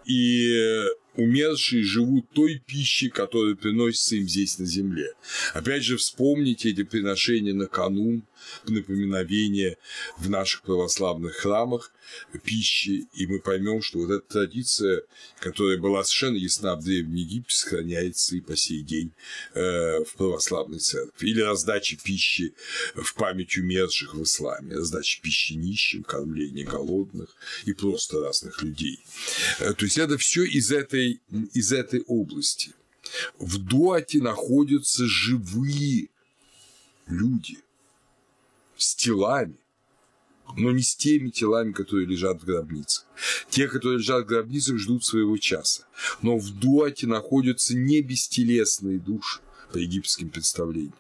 [0.06, 5.14] И умершие живут той пищей, которая приносится им здесь на земле.
[5.56, 8.22] Опять же, вспомните эти приношения на канун,
[8.66, 9.78] напоминовение
[10.18, 11.92] в наших православных храмах
[12.44, 15.04] пищи, и мы поймем, что вот эта традиция,
[15.40, 19.12] которая была совершенно ясна в Древнем Египте, сохраняется и по сей день
[19.54, 21.30] э, в православной церкви.
[21.30, 22.54] Или раздача пищи
[22.96, 29.00] в память умерших в исламе, раздача пищи нищим, кормление голодных и просто разных людей.
[29.60, 31.22] Э, то есть это все из этой,
[31.54, 32.74] из этой области.
[33.40, 36.10] В Дуате находятся живые
[37.08, 37.58] люди–
[38.82, 39.58] с телами,
[40.58, 43.06] но не с теми телами, которые лежат в гробницах.
[43.50, 45.88] Те, которые лежат в гробницах, ждут своего часа.
[46.22, 49.40] Но в дуате находятся не бестелесные души
[49.72, 50.96] по египетским представлениям.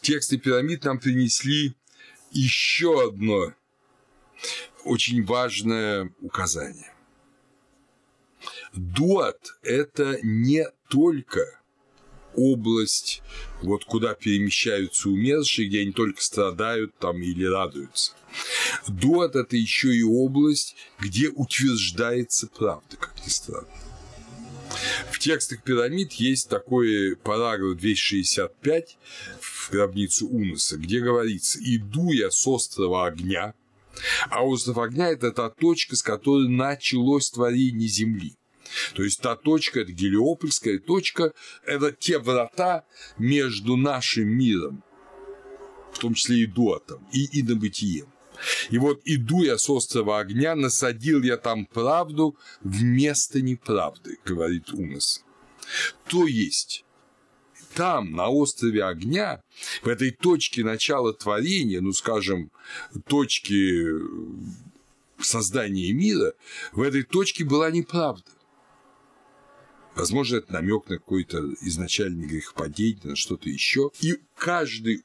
[0.00, 1.74] Тексты пирамид нам принесли
[2.30, 3.54] еще одно
[4.84, 6.92] очень важное указание.
[8.72, 11.58] Дуат– это не только
[12.38, 13.22] область,
[13.62, 18.12] вот куда перемещаются умершие, где они только страдают там или радуются.
[18.86, 23.68] Дуат– это еще и область, где утверждается правда, как ни странно.
[25.10, 28.98] В текстах пирамид есть такой параграф 265
[29.40, 33.54] в гробницу Уноса, где говорится «Иду я с острова огня»,
[34.30, 38.37] а остров огня– это та точка, с которой началось творение Земли.
[38.94, 41.32] То есть та точка, это Гелиопольская точка,
[41.64, 42.84] это те врата
[43.18, 44.82] между нашим миром,
[45.92, 48.06] в том числе и дуатом, и инобытием.
[48.70, 55.24] И вот иду я с острова огня, насадил я там правду вместо неправды, говорит Унос.
[56.08, 56.84] То есть,
[57.74, 59.42] там, на острове огня,
[59.82, 62.50] в этой точке начала творения, ну, скажем,
[63.06, 63.86] точки
[65.20, 66.32] создания мира,
[66.72, 68.30] в этой точке была неправда.
[69.98, 73.90] Возможно, это намек на какой-то изначальный грехопадение, на что-то еще.
[74.00, 75.02] И каждый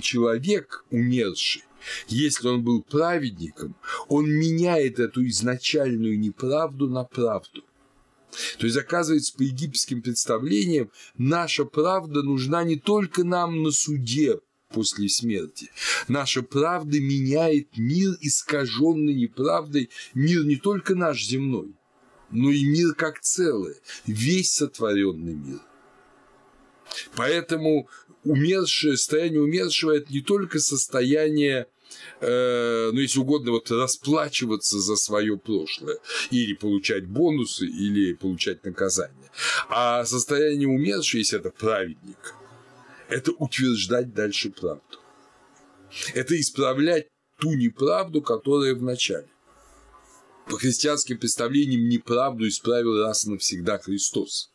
[0.00, 1.62] человек, умерший,
[2.08, 3.76] если он был праведником,
[4.08, 7.64] он меняет эту изначальную неправду на правду.
[8.58, 14.40] То есть, оказывается, по египетским представлениям, наша правда нужна не только нам на суде
[14.72, 15.70] после смерти.
[16.08, 21.74] Наша правда меняет мир, искаженный неправдой, мир не только наш земной,
[22.30, 23.76] но и мир как целое,
[24.06, 25.60] весь сотворенный мир.
[27.14, 27.88] Поэтому
[28.24, 31.66] умершее, состояние умершего– это не только состояние
[32.20, 35.98] э, ну, если угодно, вот расплачиваться за свое прошлое,
[36.30, 39.30] или получать бонусы, или получать наказание.
[39.68, 42.34] А состояние умершего, если это праведник,
[43.08, 44.98] это утверждать дальше правду.
[46.14, 47.08] Это исправлять
[47.38, 49.26] ту неправду, которая в начале.
[50.50, 54.50] По христианским представлениям неправду исправил раз и навсегда Христос.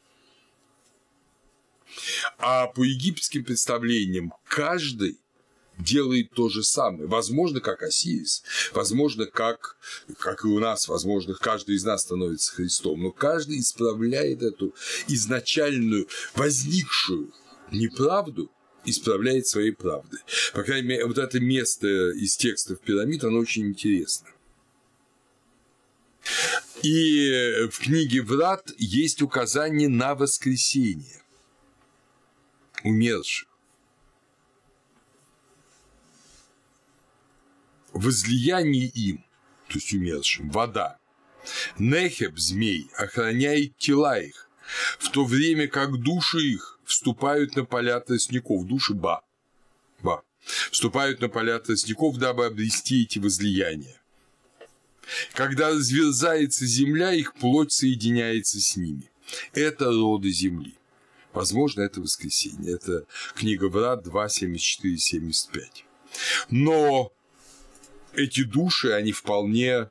[2.38, 5.18] А по египетским представлениям каждый
[5.78, 7.08] делает то же самое.
[7.08, 8.43] Возможно, как Осирис,
[8.74, 9.78] возможно, как,
[10.20, 14.76] как и у нас, возможно, каждый из нас становится Христом, но каждый исправляет эту
[15.08, 17.34] изначальную, возникшую
[17.72, 18.52] неправду,
[18.84, 20.20] исправляет своей правдой.
[20.54, 24.28] По крайней мере, вот это место из текстов пирамид, оно очень интересно.
[26.82, 31.21] И в книге Врат есть указание на воскресение
[32.86, 33.47] умерших.
[37.93, 39.26] Возлияние им,
[39.67, 40.99] то есть умершим, вода.
[41.80, 44.49] Нехеб, змей, охраняет тела их,
[44.99, 49.23] в то время как души их вступают на поля тростников, души ба,
[50.01, 50.23] ба,
[50.71, 54.01] вступают на поля тростников, дабы обрести эти возлияния.
[55.34, 59.10] Когда разверзается земля, их плоть соединяется с ними.
[59.53, 60.76] Это роды земли.
[61.34, 62.76] Возможно, это воскресенье.
[62.76, 65.86] Это книга Врат 2, 74, 75.
[66.49, 67.12] Но
[68.14, 69.89] эти души, они вполне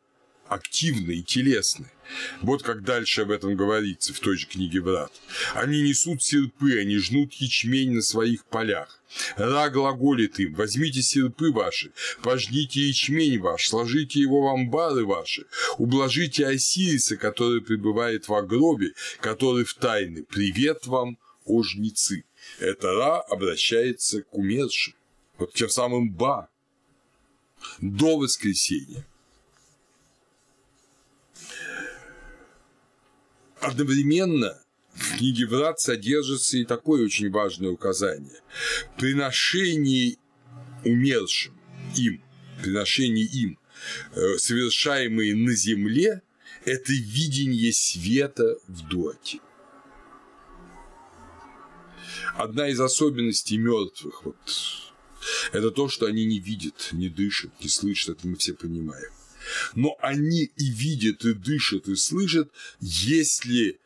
[0.48, 1.90] активны и телесны.
[2.40, 5.12] Вот как дальше об этом говорится в той же книге Врат.
[5.54, 9.02] Они несут серпы, они жнут ячмень на своих полях.
[9.36, 11.92] Ра глаголит им, возьмите серпы ваши,
[12.22, 15.46] пожните ячмень ваш, сложите его в амбары ваши,
[15.78, 20.24] ублажите Осириса, который пребывает в гробе, который в тайны.
[20.24, 22.24] Привет вам, о жнецы.
[22.58, 24.94] Это Ра обращается к умершим,
[25.38, 26.48] вот тем самым Ба,
[27.80, 29.06] до воскресения.
[33.60, 34.60] Одновременно
[34.94, 38.40] в книге Врат содержится и такое очень важное указание.
[38.96, 40.16] Приношение
[40.84, 41.58] умершим
[41.96, 42.22] им,
[42.62, 43.58] приношение им,
[44.14, 46.22] э, совершаемые на земле,
[46.64, 49.40] это видение света в доте.
[52.36, 54.36] Одна из особенностей мертвых вот,
[55.52, 59.10] это то, что они не видят, не дышат, не слышат, это мы все понимаем
[59.74, 63.78] но они и видят, и дышат, и слышат, если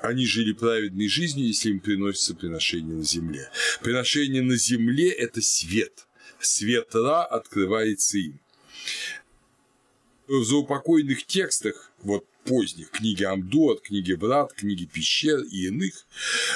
[0.00, 3.50] они жили праведной жизнью, если им приносится приношение на земле.
[3.82, 6.06] Приношение на земле– это свет.
[6.40, 8.40] Свет Ра открывается им.
[10.28, 16.06] В заупокойных текстах, вот поздних, книги Амдуат, книги Брат, книги Пещер и иных,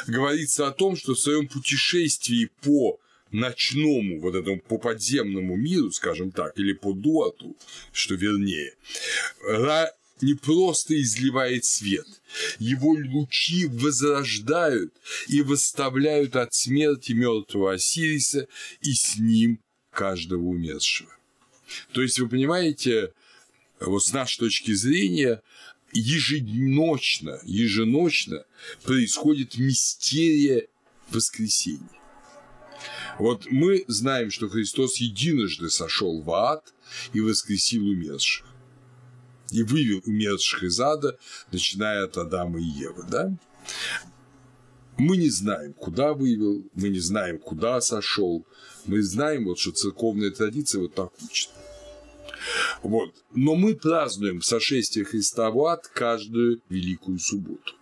[0.07, 3.01] говорится о том, что в своем путешествии по
[3.33, 7.57] ночному, вот этому по подземному миру, скажем так, или по дуату,
[7.93, 8.75] что вернее,
[9.43, 9.91] Ра
[10.23, 12.07] не просто изливает свет,
[12.59, 14.95] его лучи возрождают
[15.29, 18.47] и восставляют от смерти мертвого Осириса
[18.81, 19.61] и с ним
[19.91, 21.11] каждого умершего.
[21.93, 23.13] То есть, вы понимаете,
[23.81, 25.43] вот с нашей точки зрения,
[25.93, 28.45] еженочно, еженочно
[28.83, 30.67] происходит мистерия
[31.11, 31.89] воскресения.
[33.19, 36.73] Вот мы знаем, что Христос единожды сошел в ад
[37.13, 38.47] и воскресил умерших.
[39.53, 41.19] И вывел умерших из ада,
[41.51, 43.37] начиная от Адама и Евы, да?
[44.99, 48.47] Мы не знаем, куда вывел, мы не знаем, куда сошел.
[48.87, 51.51] Мы знаем, вот, что церковная традиция вот так учит.
[52.83, 53.15] Вот.
[53.35, 57.75] Но мы празднуем сошествие Христа в ад каждую Великую Субботу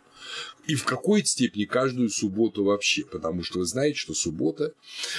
[0.67, 4.75] и в какой-то степени каждую субботу вообще, потому что вы знаете, что суббота,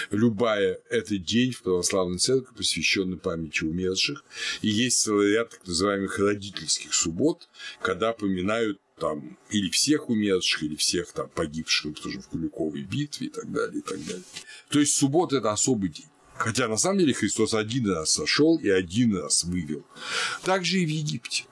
[0.10, 4.24] любая, это день в православной церкви, посвященный памяти умерших,
[4.62, 7.50] и есть целый ряд так называемых родительских суббот,
[7.82, 13.30] когда поминают там или всех умерших, или всех там погибших, тоже в Куликовой битве и
[13.30, 14.24] так далее, и так далее.
[14.70, 16.06] То есть суббота– это особый день
[16.42, 19.86] Хотя на самом деле Христос один раз сошел и один раз вывел.
[20.44, 21.44] Так же и в Египте.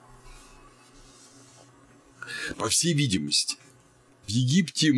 [2.56, 3.56] По всей видимости,
[4.26, 4.92] в Египте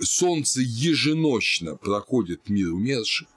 [0.00, 3.28] солнце еженочно проходит мир умерших,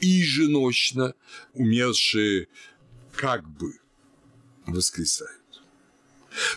[0.00, 1.14] и еженочно
[1.52, 2.48] умершие
[3.16, 3.74] как бы
[4.66, 5.62] воскресают.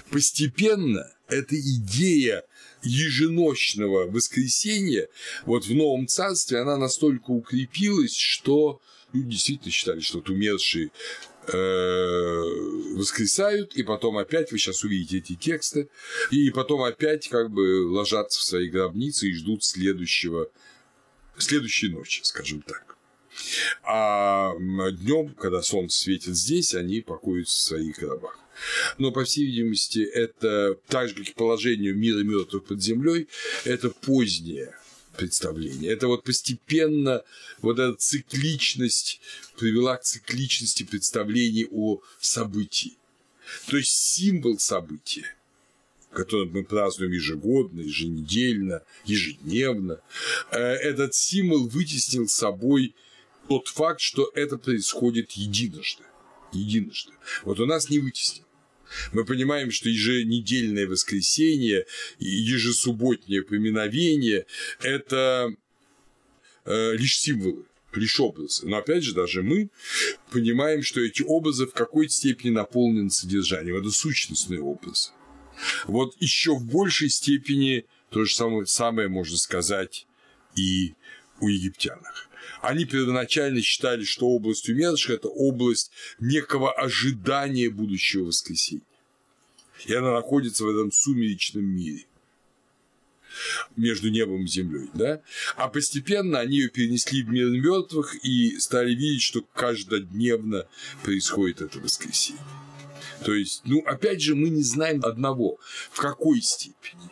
[0.10, 2.44] Постепенно эта идея
[2.84, 5.08] еженочного воскресения
[5.46, 8.82] вот в Новом Царстве, она настолько укрепилась, что
[9.14, 10.92] люди действительно считали, что вот умершие
[11.48, 15.90] воскресают, и потом опять, вы сейчас увидите эти тексты,
[16.32, 20.50] и потом опять как бы ложатся в свои гробницы и ждут следующего,
[21.38, 22.98] следующей ночи, скажем так.
[23.84, 28.40] А днем, когда солнце светит здесь, они покоятся в своих гробах.
[28.98, 33.28] Но, по всей видимости, это так же, как и положение мира мертвых под землей,
[33.66, 34.76] это позднее
[35.18, 35.92] представление.
[35.92, 37.24] Это вот постепенно
[37.60, 39.20] вот эта цикличность
[39.58, 42.94] привела к цикличности представлений о событии.
[43.68, 45.36] То есть символ события,
[46.12, 50.02] который мы празднуем ежегодно, еженедельно, ежедневно,
[50.52, 52.96] э, этот символ вытеснил собой
[53.48, 56.04] тот факт, что это происходит единожды.
[56.52, 57.12] Единожды.
[57.44, 58.47] Вот у нас не вытеснил.
[59.12, 61.86] Мы понимаем, что еженедельное воскресенье,
[62.20, 64.46] ежесубботнее поминовение–
[64.82, 65.54] это
[66.66, 68.68] э, лишь символы, лишь образы.
[68.68, 69.70] Но опять же, даже мы
[70.32, 73.78] понимаем, что эти образы в какой-то степени наполнены содержанием.
[73.78, 75.12] Это сущностные образы.
[75.86, 80.08] Вот еще в большей степени то же самое, самое можно сказать
[80.56, 80.94] и
[81.40, 82.27] у египтянах.
[82.68, 85.90] Они первоначально считали, что область умерших– это область
[86.20, 88.84] некого ожидания будущего воскресения.
[89.86, 92.04] И она находится в этом сумеречном мире
[93.78, 95.22] между небом и землей, да?
[95.56, 100.68] А постепенно они ее перенесли в мир мертвых и стали видеть, что каждодневно
[101.04, 102.42] происходит это воскресенье.
[103.24, 105.58] То есть, ну, опять же, мы не знаем одного,
[105.90, 107.12] в какой степени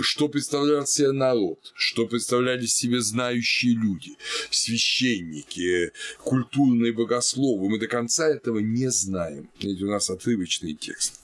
[0.00, 4.16] что представлял себе народ, что представляли себе знающие люди,
[4.50, 5.92] священники,
[6.22, 7.68] культурные богословы.
[7.68, 9.50] Мы до конца этого не знаем.
[9.60, 11.20] Ведь у нас отрывочный текст.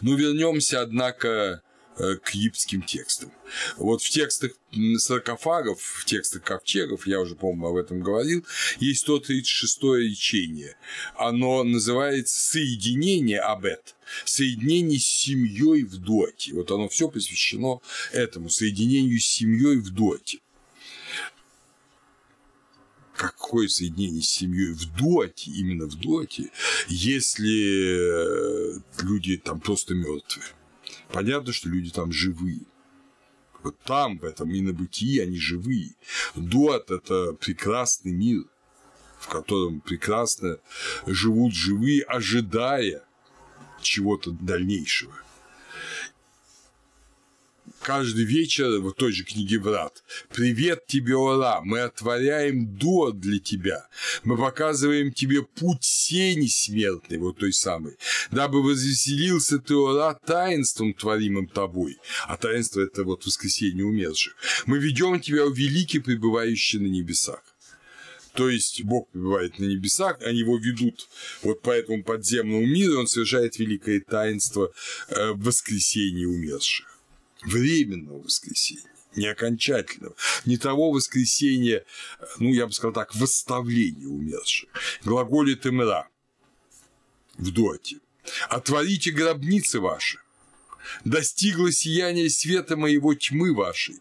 [0.00, 1.62] Но вернемся, однако,
[1.96, 3.32] к египетским текстам.
[3.76, 4.52] Вот в текстах
[4.98, 8.44] саркофагов, в текстах ковчегов, я уже, по-моему, об этом говорил,
[8.78, 10.76] есть 136-е речение.
[11.16, 16.54] Оно называется «Соединение абет», соединение с семьей в доте.
[16.54, 17.80] Вот оно все посвящено
[18.12, 20.38] этому соединению с семьей в доте.
[23.14, 26.50] Какое соединение с семьей в доте, именно в доте,
[26.88, 30.46] если э, люди там просто мертвые?
[31.12, 32.62] Понятно, что люди там живые.
[33.62, 35.94] Вот там, в этом инобытии, они живые.
[36.34, 38.44] Дуат– это прекрасный мир,
[39.18, 40.58] в котором прекрасно
[41.06, 43.04] живут живые, ожидая
[43.80, 45.14] чего-то дальнейшего
[47.82, 50.02] каждый вечер в той же книге Врат.
[50.34, 51.60] «Привет тебе, Ора!
[51.62, 53.88] Мы отворяем дуа для тебя.
[54.24, 57.96] Мы показываем тебе путь сени смертной, вот той самой,
[58.30, 61.98] дабы возвеселился ты, Ора, таинством, творимым тобой».
[62.26, 64.34] А таинство– это вот воскресенье умерших.
[64.66, 67.42] «Мы ведем тебя, о великий, пребывающий на небесах».
[68.34, 71.06] То есть Бог пребывает на небесах, они его ведут
[71.42, 74.72] вот по этому подземному миру, он совершает великое таинство
[75.08, 76.91] э, воскресения умерших
[77.44, 80.14] временного воскресения, не окончательного,
[80.44, 81.84] не того воскресения,
[82.38, 84.68] ну, я бы сказал так, восставления умерших.
[85.04, 86.08] Глаголит имра
[87.36, 87.98] в доте.
[88.48, 90.18] «Отворите гробницы ваши,
[91.04, 93.96] достигло сияние света моего тьмы вашей,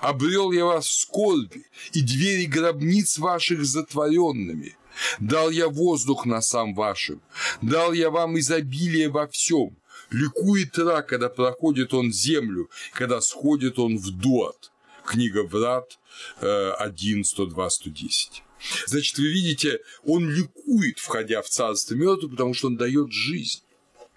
[0.00, 4.76] обрел я вас в скорби, и двери гробниц ваших затворенными,
[5.18, 7.20] дал я воздух на сам вашим,
[7.62, 9.76] дал я вам изобилие во всем,
[10.14, 14.70] Ликует Ра, когда проходит он землю, когда сходит он в Дуат.
[15.04, 15.98] Книга Врат
[16.38, 18.42] 1, 102, 110.
[18.86, 23.62] Значит, вы видите, он ликует, входя в царство мертвых, потому что он дает жизнь.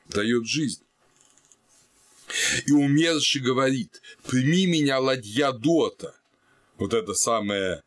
[0.09, 0.81] Дает жизнь.
[2.67, 6.15] И умерший говорит, прими меня, ладья Дота.
[6.77, 7.81] Вот это самое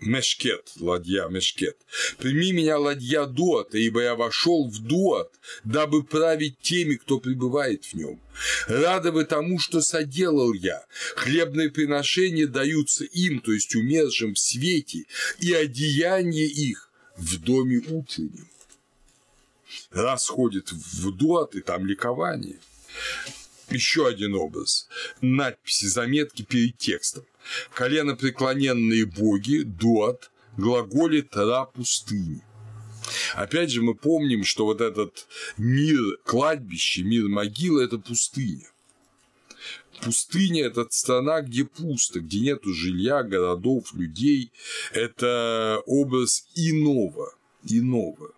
[0.00, 1.78] Мешкет, ладья Мешкет.
[2.18, 5.32] Прими меня, ладья Дуата, ибо я вошел в Дуат,
[5.62, 8.20] дабы править теми, кто пребывает в нем.
[8.66, 10.84] Рада бы тому, что соделал я.
[11.16, 15.04] Хлебные приношения даются им, то есть умершим в свете,
[15.38, 18.48] и одеяние их в доме утреннем.
[19.90, 22.58] Раз ходит в Дуат, и там ликование.
[23.70, 24.88] Еще один образ.
[25.20, 27.24] Надписи, заметки перед текстом
[27.72, 32.42] колено преклоненные боги, дуат, глаголит «тра пустыни».
[33.34, 35.26] Опять же, мы помним, что вот этот
[35.58, 38.66] мир кладбище, мир могилы– это пустыня.
[40.02, 44.50] Пустыня– это страна, где пусто, где нету жилья, городов, людей.
[44.92, 48.32] Это образ иного, иного.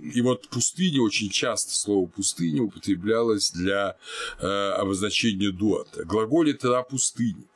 [0.00, 3.96] И вот пустыня, очень часто слово пустыня употреблялось для
[4.40, 6.04] э, обозначения дуата.
[6.04, 7.46] Глаголит «ра пустыни».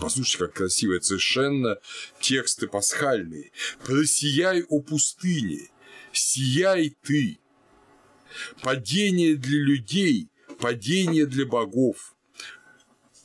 [0.00, 1.78] Послушайте, как красиво, это совершенно
[2.20, 3.52] тексты пасхальные.
[3.84, 5.70] «Просияй, о пустыне,
[6.12, 7.38] сияй ты».
[8.62, 10.28] Падение для людей,
[10.58, 12.14] падение для богов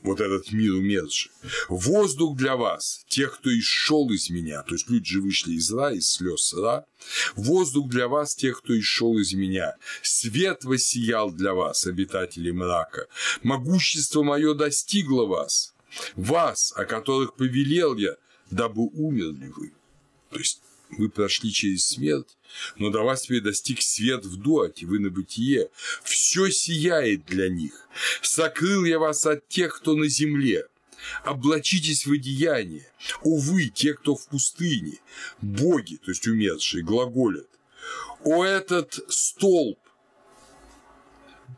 [0.03, 1.31] вот этот мир умерший.
[1.67, 5.91] Воздух для вас, тех, кто исшел из меня, то есть люди же вышли из ра,
[5.93, 6.85] из слез ра.
[7.35, 9.75] Воздух для вас, тех, кто исшел из меня.
[10.01, 13.07] Свет воссиял для вас, обитатели мрака.
[13.43, 15.73] Могущество мое достигло вас.
[16.15, 18.15] Вас, о которых повелел я,
[18.51, 19.73] дабы умерли вы.
[20.29, 20.61] То есть
[20.91, 22.37] вы прошли через смерть,
[22.77, 25.69] но до вас теперь достиг свет в дуате, вы на бытие.
[26.03, 27.87] Все сияет для них.
[28.21, 30.65] Сокрыл я вас от тех, кто на земле.
[31.23, 32.91] Облачитесь в одеяние.
[33.21, 34.99] Увы, те, кто в пустыне.
[35.41, 37.47] Боги, то есть умершие, глаголят.
[38.23, 39.79] О этот столб,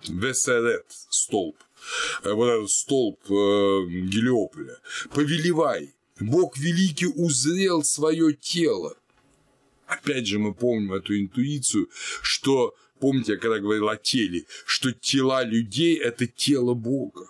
[0.07, 1.57] Весерет, столб,
[2.23, 4.77] вот этот столб э, Гелиополя,
[5.13, 8.95] повелевай, Бог великий узрел свое тело,
[9.91, 11.89] опять же, мы помним эту интуицию,
[12.21, 17.27] что, помните, я когда говорил о теле, что тела людей– это тело Бога.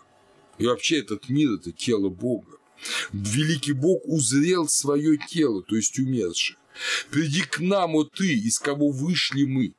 [0.58, 2.58] И вообще этот мир– это тело Бога.
[3.12, 6.58] Великий Бог узрел свое тело, то есть умерших.
[7.10, 9.74] Приди к нам, о ты, из кого вышли мы.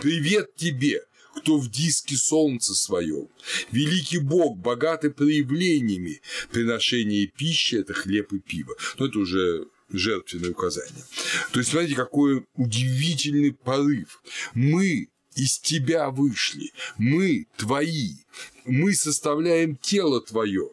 [0.00, 1.02] Привет тебе,
[1.36, 3.28] кто в диске солнца своем.
[3.70, 6.20] Великий Бог, богатый проявлениями.
[6.50, 8.74] Приношение пищи– это хлеб и пиво.
[8.98, 11.04] Но это уже жертвенное указание.
[11.52, 14.22] То есть, смотрите, какой удивительный порыв.
[14.54, 18.16] Мы из тебя вышли, мы твои,
[18.64, 20.70] мы составляем тело твое,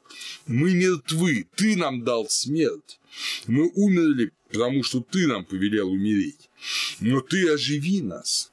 [0.48, 3.00] мы мертвы, ты нам дал смерть,
[3.46, 6.50] мы умерли, потому что ты нам повелел умереть,
[7.00, 8.52] но ты оживи нас.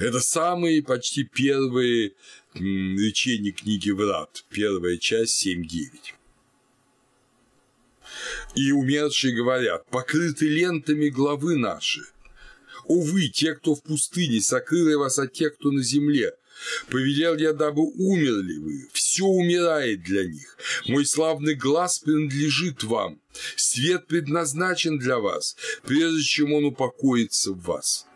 [0.00, 2.14] Это самые почти первые
[2.54, 5.90] речения книги Врат, первая часть 7-9.
[8.54, 12.00] И умершие говорят, покрыты лентами главы наши.
[12.86, 16.32] Увы, те, кто в пустыне, сокрыли вас от тех, кто на земле.
[16.88, 18.88] Повелел я, дабы умерли вы.
[18.94, 20.56] Все умирает для них.
[20.86, 23.20] Мой славный глаз принадлежит вам.
[23.54, 28.06] Свет предназначен для вас, прежде чем он упокоится в вас.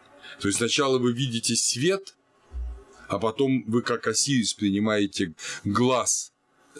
[0.44, 2.14] То есть сначала вы видите свет,
[3.08, 5.32] а потом вы, как Осирис, принимаете
[5.64, 6.32] глаз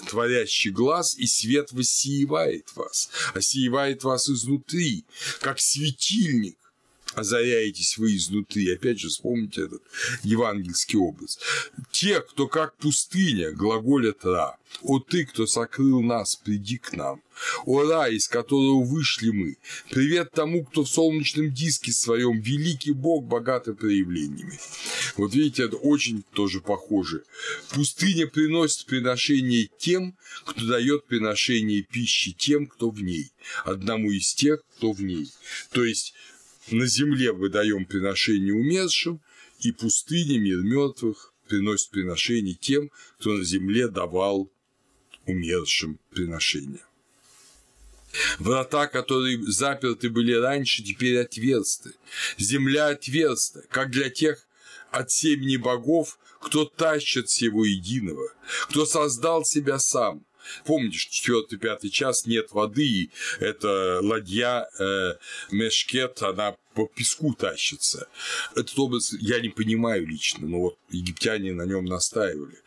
[0.06, 5.06] творящий глаз, и свет воссиевает вас, осиевает вас изнутри,
[5.40, 6.58] как светильник,
[7.14, 8.72] озаряетесь вы изнутри.
[8.72, 9.82] Опять же, вспомните этот
[10.22, 11.38] евангельский образ.
[11.90, 14.56] Те, кто как пустыня, глаголят «ра».
[14.82, 17.22] «О ты, кто сокрыл нас, приди к нам».
[17.64, 19.56] «О рай, из которого вышли мы».
[19.90, 24.58] Привет тому, кто в солнечном диске своем великий Бог, богатый проявлениями.
[25.16, 27.24] Вот видите, это очень тоже похоже.
[27.70, 33.32] Пустыня приносит приношение тем, кто дает приношение пищи тем, кто в ней.
[33.64, 35.30] Одному из тех, кто в ней.
[35.72, 36.14] То есть
[36.70, 39.20] на земле выдаем приношение умершим,
[39.60, 44.50] и пустыня, мир мертвых, приносит приношение тем, кто на земле давал
[45.26, 46.84] умершим приношения.
[48.38, 51.92] Врата, которые заперты были раньше, теперь отверсты.
[52.38, 54.46] Земля отверста, как для тех
[54.90, 58.32] от семени богов, кто тащит всего единого,
[58.68, 60.24] кто создал себя сам,
[60.64, 65.14] Помните, что четвертый, пятый час нет воды, и эта ладья э,
[65.50, 68.08] Мешкет, она по песку тащится.
[68.56, 72.58] Этот образ я не понимаю лично, но вот египтяне на нем настаивали.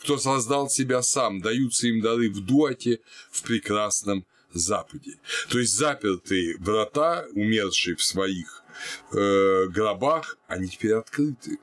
[0.00, 3.00] Кто создал себя сам, даются им дары в дуате
[3.30, 5.16] в прекрасном Западе.
[5.48, 8.64] То есть запертые врата, умершие в своих
[9.12, 11.58] э, гробах, они теперь открыты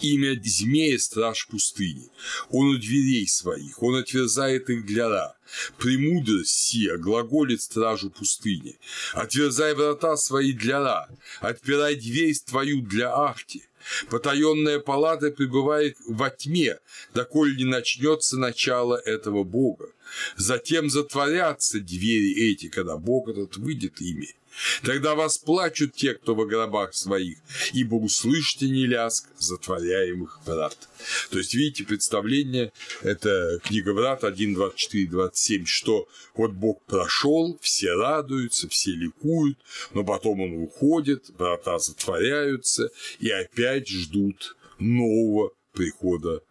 [0.00, 2.08] имя змея страж пустыни.
[2.50, 5.33] Он у дверей своих, он отверзает их для ра.
[5.78, 8.78] Премудрость сия глаголит стражу пустыни.
[9.12, 11.08] Отверзай врата свои для ра,
[11.40, 13.62] отпирай дверь твою для ахти.
[14.08, 16.78] Потаенная палата пребывает во тьме,
[17.12, 19.90] доколе не начнется начало этого Бога.
[20.36, 24.34] Затем затворятся двери эти, когда Бог этот выйдет ими.
[24.82, 27.38] Тогда вас плачут те, кто во гробах своих,
[27.72, 30.88] ибо услышите не ляск затворяемых врат.
[31.30, 37.92] То есть, видите, представление– это книга врат 1, 24, 27, что вот Бог прошел, все
[37.94, 39.58] радуются, все ликуют,
[39.92, 46.42] но потом он уходит, врата затворяются и опять ждут нового прихода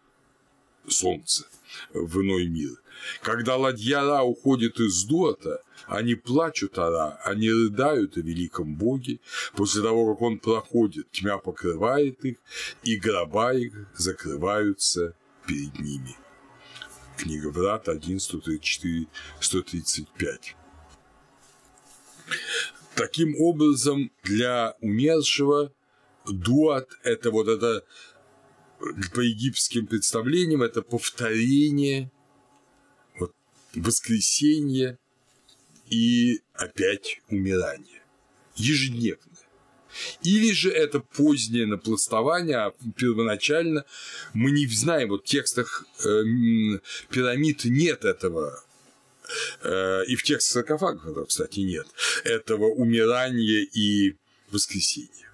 [0.88, 1.46] солнца
[1.92, 2.83] в иной мир.
[3.22, 9.20] Когда ладьяра уходит из дуата, они плачут ара, они рыдают о великом Боге.
[9.54, 12.36] После того, как он проходит, тьмя покрывает их,
[12.82, 15.14] и гроба их закрываются
[15.46, 16.16] перед ними.
[17.16, 19.06] Книга Врат 1, 134,
[19.40, 20.56] 135.
[22.94, 25.72] Таким образом, для умершего
[26.26, 27.84] дуат– это вот это
[29.12, 32.10] по египетским представлениям это повторение
[33.74, 34.98] вот, воскресения
[35.90, 38.02] и опять умирание.
[38.56, 39.34] Ежедневно.
[40.22, 43.84] Или же это позднее напластование, а первоначально
[44.32, 46.22] мы не знаем, вот в текстах э,
[47.10, 48.64] пирамид нет этого
[49.62, 51.86] э, и в текстах саркофагов, кстати, нет
[52.24, 54.16] этого умирания и
[54.50, 55.30] воскресения.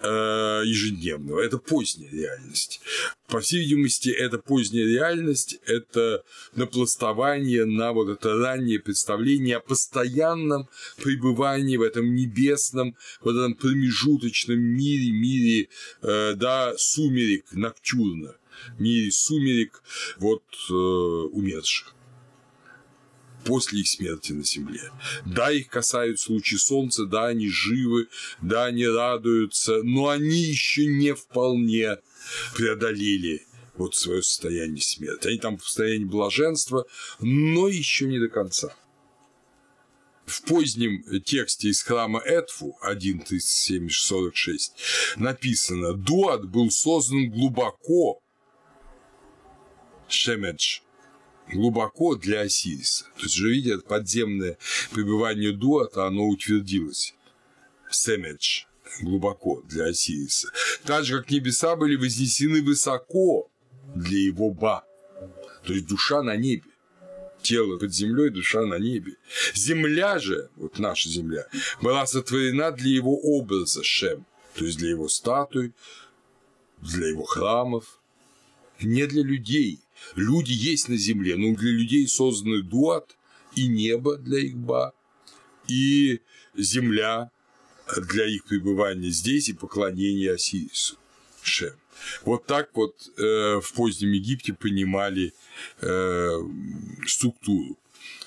[0.00, 1.40] Э, ежедневного.
[1.40, 2.80] Это поздняя реальность.
[3.28, 10.68] По всей видимости, это поздняя реальность, это напластование на вот это раннее представление о постоянном
[10.96, 15.68] пребывании в этом небесном, в этом промежуточном мире, мире,
[16.02, 18.36] э, да, сумерек, ноктюрна,
[18.78, 19.82] мире сумерек
[20.18, 21.94] вот э, умерших
[23.44, 24.92] после их смерти на земле.
[25.24, 28.06] Да, их касаются лучи солнца, да, они живы,
[28.40, 31.98] да, они радуются, но они еще не вполне
[32.54, 33.44] преодолели
[33.76, 35.28] вот свое состояние смерти.
[35.28, 36.84] Они там в состоянии блаженства,
[37.20, 38.74] но еще не до конца.
[40.26, 48.20] В позднем тексте из храма Этфу 1.37.46 написано «Дуат был создан глубоко,
[50.06, 50.82] Шемедж,
[51.52, 53.04] глубоко для Осириса.
[53.16, 54.58] То есть уже видят подземное
[54.92, 57.14] пребывание Дуата, оно утвердилось.
[57.90, 58.64] Семедж
[59.00, 60.50] глубоко для Осириса.
[60.84, 63.50] Так же, как небеса были вознесены высоко
[63.94, 64.84] для его Ба.
[65.64, 66.64] То есть душа на небе.
[67.42, 69.16] Тело под землей, душа на небе.
[69.54, 71.46] Земля же, вот наша земля,
[71.80, 75.72] была сотворена для его образа Шем, то есть для его статуй,
[76.82, 77.98] для его храмов,
[78.82, 79.80] не для людей,
[80.16, 83.16] Люди есть на земле, но для людей созданы дуат
[83.54, 84.92] и небо для их ба,
[85.66, 86.20] и
[86.56, 87.30] земля
[87.96, 90.96] для их пребывания здесь и поклонения Осирису.
[91.42, 91.74] Шем.
[92.24, 95.32] Вот так вот э, в позднем Египте понимали
[95.80, 96.38] э,
[97.06, 97.78] структуру.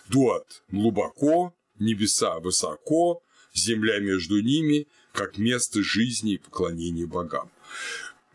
[0.09, 7.49] Дуат глубоко, небеса высоко, земля между ними, как место жизни и поклонения богам.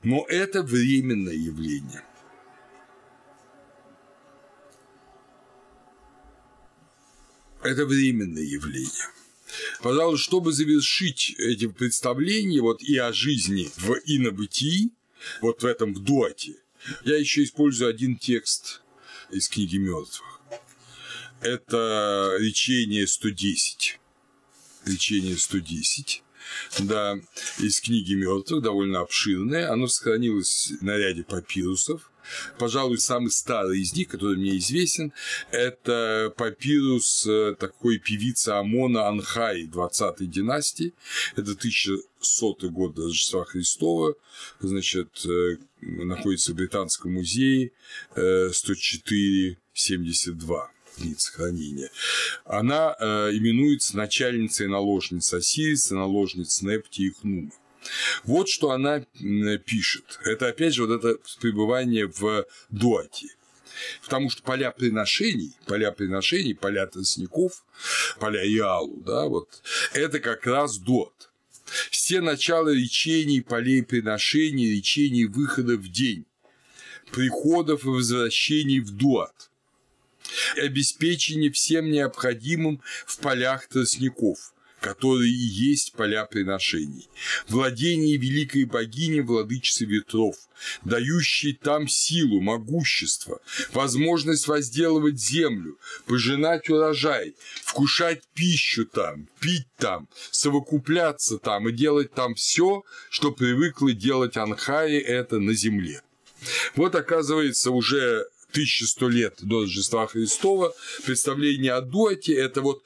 [0.03, 2.05] Но это временное явление.
[7.63, 9.09] Это временное явление.
[9.83, 14.91] Пожалуй, чтобы завершить эти представления вот и о жизни в инобытии,
[15.41, 16.57] вот в этом в дуате,
[17.05, 18.83] я еще использую один текст
[19.31, 20.41] из книги мертвых.
[21.41, 23.99] Это речение 110.
[24.85, 26.23] Речение 110
[26.79, 27.19] да,
[27.59, 29.71] из книги мертвых, довольно обширное.
[29.71, 32.11] Оно сохранилось на ряде папирусов.
[32.59, 35.13] Пожалуй, самый старый из них, который мне известен,
[35.51, 40.93] это папирус э, такой певицы Амона Анхай 20-й династии.
[41.37, 44.15] Это 1100 год Рождества Христова.
[44.61, 47.73] Значит, э, находится в Британском музее
[48.15, 49.57] 104-72
[50.99, 51.91] гниц хранения.
[52.45, 57.51] Она э, именуется начальницей наложницы Осириса, наложниц Непти и Хнума.
[58.25, 59.01] Вот что она
[59.65, 60.19] пишет.
[60.25, 63.29] Это опять же вот это пребывание в дуате.
[64.03, 67.65] Потому что поля приношений, поля приношений, поля тростников,
[68.19, 71.31] поля Иалу, да, вот, это как раз дуат.
[71.91, 76.25] Все начала речений, полей приношений, речений выхода в день,
[77.13, 79.48] приходов и возвращений в дуат,
[80.57, 87.09] обеспечение всем необходимым в полях тростников– которые и есть поля приношений,
[87.49, 90.37] владение великой богини владычицы ветров,
[90.85, 93.41] дающей там силу, могущество,
[93.73, 102.35] возможность возделывать землю, пожинать урожай, вкушать пищу там, пить там, совокупляться там и делать там
[102.35, 106.03] все, что привыкла делать Анхаи это на земле.
[106.77, 108.27] Вот оказывается уже
[108.59, 110.75] 1100 лет до Рождества Христова
[111.07, 112.83] представление о дуате– это вот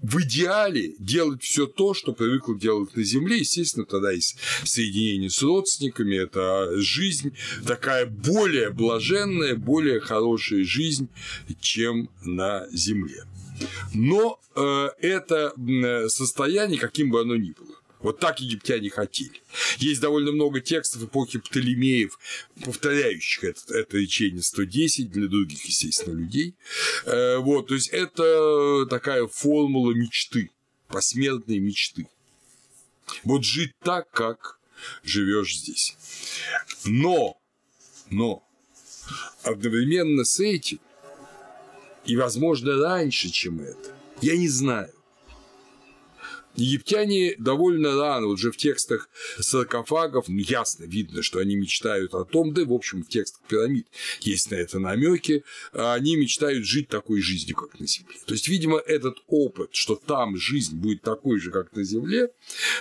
[0.00, 3.38] в идеале делать все то, что привыкла делать на Земле.
[3.38, 7.36] Естественно, тогда есть соединение с родственниками, это жизнь
[7.66, 11.08] такая более блаженная, более хорошая жизнь,
[11.60, 13.24] чем на Земле.
[13.92, 15.52] Но э, это
[16.08, 17.71] состояние, каким бы оно ни было,
[18.02, 19.42] вот так египтяне хотели.
[19.78, 22.18] Есть довольно много текстов эпохи Птолемеев,
[22.64, 26.54] повторяющих это, это речение 110 для других, естественно, людей.
[27.06, 30.50] Э, вот, то есть это такая формула мечты,
[30.88, 32.08] посмертной мечты.
[33.24, 34.58] Вот жить так, как
[35.04, 35.96] живешь здесь.
[36.84, 37.36] Но,
[38.10, 38.42] но,
[39.42, 40.80] одновременно с этим,
[42.04, 44.92] и, возможно, раньше, чем это, я не знаю,
[46.54, 52.52] Египтяне довольно рано, уже в текстах саркофагов, ну, ясно видно, что они мечтают о том,
[52.52, 53.86] да, в общем, в текстах пирамид
[54.20, 58.16] есть на это намеки, они мечтают жить такой жизнью, как на Земле.
[58.26, 62.30] То есть, видимо, этот опыт, что там жизнь будет такой же, как на Земле,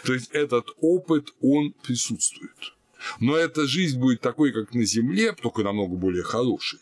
[0.04, 2.74] то есть этот опыт, он присутствует.
[3.20, 6.80] Но эта жизнь будет такой, как на Земле, только намного более хорошей.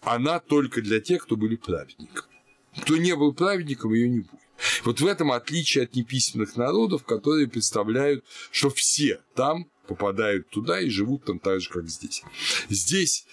[0.00, 2.34] Она только для тех, кто были праведниками.
[2.80, 4.37] Кто не был праведником, ее не будет.
[4.84, 10.90] Вот в этом отличие от неписьменных народов, которые представляют, что все там попадают туда и
[10.90, 12.22] живут там так же, как здесь.
[12.68, 13.26] Здесь,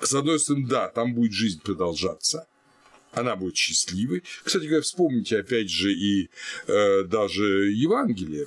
[0.00, 2.46] с одной стороны, да, там будет жизнь продолжаться,
[3.12, 4.22] она будет счастливой.
[4.44, 6.30] Кстати говоря, вспомните опять же и
[6.66, 8.46] э, даже Евангелие,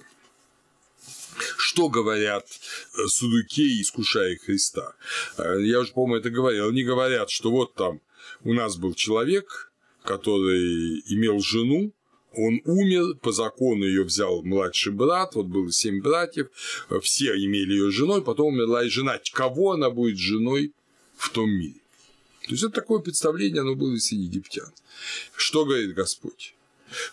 [1.58, 4.94] что говорят э, судуки, искушая Христа.
[5.38, 6.70] Э, я уже, по-моему, это говорил.
[6.70, 8.02] Они говорят, что вот там
[8.44, 9.72] у нас был человек,
[10.04, 11.94] который имел жену,
[12.34, 16.48] он умер, по закону ее взял младший брат, вот было семь братьев,
[17.02, 19.20] все имели ее женой, потом умерла и жена.
[19.34, 20.74] Кого она будет женой
[21.18, 21.80] в том мире?
[22.44, 24.72] То есть это такое представление, оно было среди египтян.
[25.36, 26.56] Что говорит Господь?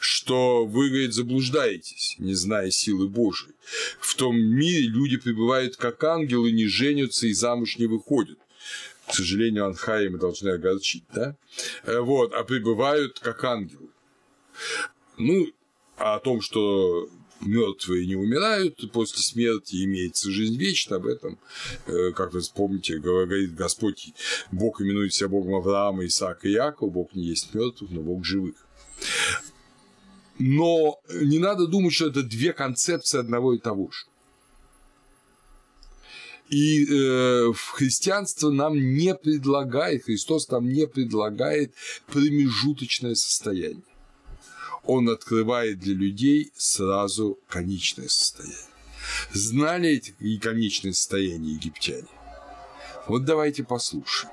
[0.01, 3.53] Что вы, говорит, заблуждаетесь, не зная силы Божией.
[4.01, 8.39] В том мире люди пребывают как ангелы, не женятся и замуж не выходят.
[9.07, 11.37] К сожалению, Анхаи мы должны огорчить, да?
[11.85, 13.89] Э, вот, а пребывают как ангелы.
[15.19, 15.47] Ну,
[15.97, 17.09] а о том, что
[17.41, 21.39] мертвые не умирают, после смерти имеется жизнь вечная, об этом,
[21.87, 24.13] э, как вы вспомните, говорит Господь,
[24.51, 28.55] Бог именует себя Богом Авраама, Исаака и Якова, Бог не есть мертвых, но Бог живых.
[30.39, 34.05] Но не надо думать, что это две концепции одного и того же.
[36.51, 41.73] И э, христианство нам не предлагает, Христос нам не предлагает
[42.07, 43.83] промежуточное состояние
[44.87, 48.57] он открывает для людей сразу конечное состояние.
[49.33, 52.09] Знали эти и конечное состояние египтяне?
[53.07, 54.33] Вот давайте послушаем.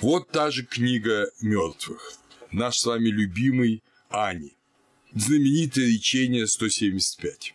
[0.00, 2.14] Вот та же книга мертвых.
[2.50, 4.52] Наш с вами любимый Ани.
[5.14, 7.54] Знаменитое речение 175.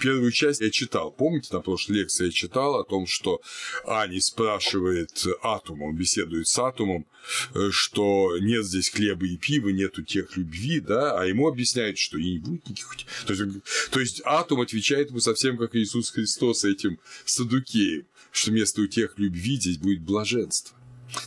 [0.00, 1.10] Первую часть я читал.
[1.10, 3.40] Помните, на прошлой лекции я читал о том, что
[3.86, 7.06] Ани спрашивает Атом, он беседует с Атомом,
[7.54, 12.18] э, что нет здесь хлеба и пива, нету тех любви, да, а ему объясняют, что
[12.18, 13.06] и не будет никаких...
[13.26, 13.44] То есть,
[13.90, 19.18] то есть Атом отвечает ему совсем как Иисус Христос этим Садукеем, что вместо у тех
[19.18, 20.76] любви здесь будет блаженство.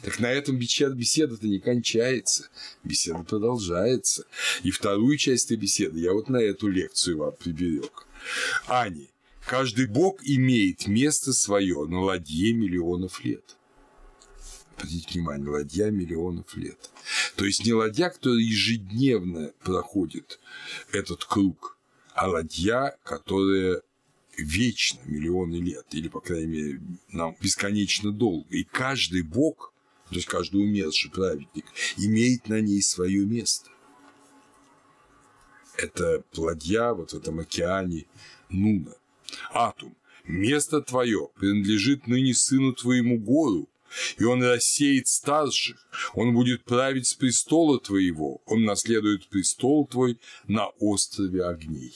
[0.03, 2.49] Так на этом беседа-то не кончается,
[2.83, 4.25] беседа продолжается.
[4.61, 8.05] И вторую часть этой беседы я вот на эту лекцию вам приберег.
[8.67, 9.09] Ани,
[9.45, 13.57] каждый бог имеет место свое на ладье миллионов лет.
[14.75, 16.89] Обратите внимание, ладья миллионов лет.
[17.35, 20.39] То есть не ладья, которая ежедневно проходит
[20.91, 21.77] этот круг,
[22.13, 23.81] а ладья, которая
[24.37, 28.47] вечно, миллионы лет, или, по крайней мере, нам бесконечно долго.
[28.55, 29.73] И каждый бог,
[30.09, 31.65] то есть каждый умерший праведник,
[31.97, 33.70] имеет на ней свое место
[35.81, 38.05] это ладья вот в этом океане
[38.49, 38.93] Нуна.
[39.51, 43.69] Атум, место твое принадлежит ныне сыну твоему гору,
[44.17, 45.77] и он рассеет старших,
[46.13, 51.93] он будет править с престола твоего, он наследует престол твой на острове огней.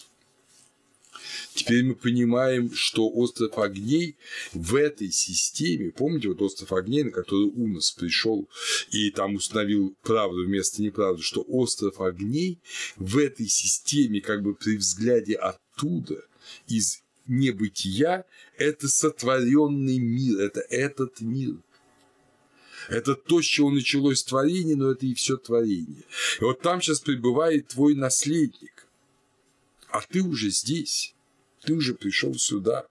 [1.54, 4.18] Теперь мы понимаем, что остров огней
[4.54, 8.48] в этой системе, помните, вот остров огней, на который Унос пришел
[8.92, 12.60] и там установил правду вместо неправды, что остров огней
[12.98, 16.24] в этой системе, как бы при взгляде оттуда,
[16.68, 18.26] из небытия,
[18.58, 21.56] это сотворенный мир, это этот мир.
[22.88, 26.04] Это то, с чего началось творение, но это и все творение.
[26.40, 28.88] И вот там сейчас пребывает твой наследник,
[29.90, 31.15] а ты уже здесь
[31.66, 32.86] ты уже пришел сюда.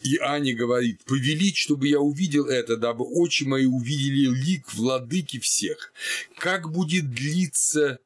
[0.00, 5.92] И Аня говорит, повелить, чтобы я увидел это, дабы очи мои увидели лик владыки всех.
[6.36, 7.98] Как будет длиться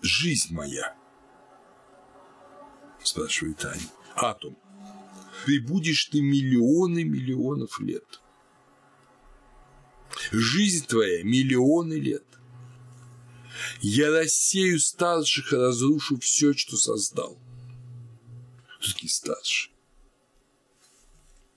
[0.00, 0.96] жизнь моя?
[3.04, 3.88] Спрашивает Аня.
[4.16, 4.56] Атом.
[5.44, 8.20] Прибудешь ты миллионы миллионов лет.
[10.32, 12.24] Жизнь твоя миллионы лет.
[13.80, 17.38] Я рассею старших и разрушу все, что создал.
[18.80, 19.72] Такие старшие?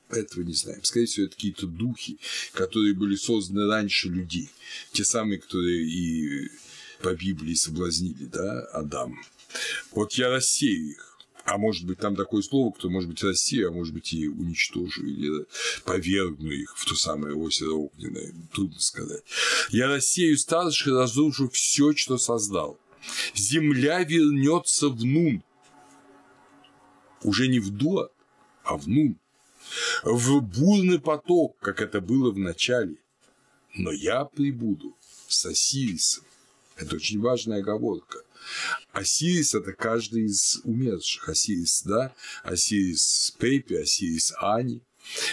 [0.10, 0.84] Этого не знаем.
[0.84, 2.20] Скорее всего, это какие-то духи,
[2.54, 4.50] которые были созданы раньше людей.
[4.91, 6.52] Те самые, которые и
[7.02, 9.20] по Библии соблазнили, да, Адам.
[9.91, 11.14] Вот я рассею их.
[11.46, 15.06] А может быть, там такое слово, кто может быть Россия, а может быть и уничтожу
[15.06, 15.46] или
[15.86, 18.34] повергну их в то самое озеро огненное.
[18.52, 19.24] Трудно сказать.
[19.70, 22.80] Я рассею старших разрушу все, что создал.
[23.36, 25.43] Земля вернется в Нун.
[27.22, 28.10] Уже не в Дуа,
[28.64, 29.20] а в Нун.
[30.04, 32.98] В бурный поток, как это было в начале.
[33.76, 36.24] Но я прибуду с Осирисом.
[36.76, 38.24] Это очень важная оговорка.
[38.91, 41.30] Осирис– это каждый из умерших.
[41.30, 44.82] Осирис, да, Осирис Пепи, Осирис Ани.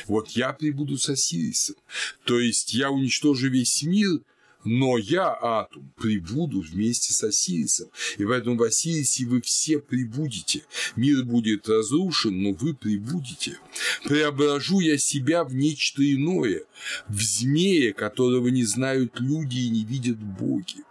[0.06, 1.76] Вот я прибуду с Осирисом.
[2.24, 4.20] То есть я уничтожу весь мир,
[4.64, 7.88] но я, Атум, прибуду вместе с Осирисом,
[8.18, 10.64] и поэтому в Осирисе вы все прибудете.
[10.94, 13.58] Мир будет разрушен, но вы прибудете.
[14.04, 16.62] Преображу я себя в нечто иное,
[17.08, 20.84] в змея, которого не знают люди и не видят боги.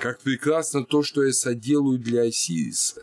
[0.00, 3.02] Как прекрасно то, что я соделаю для Осириса,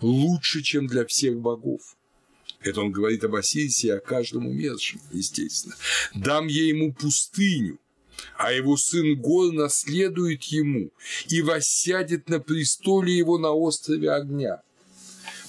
[0.00, 1.96] лучше, чем для всех богов.
[2.60, 5.76] Это он говорит об Осирисе и о каждом умершем, естественно.
[6.14, 7.78] Дам я ему пустыню,
[8.38, 10.90] а его сын Гор наследует ему
[11.28, 14.62] и воссядет на престоле его на острове огня.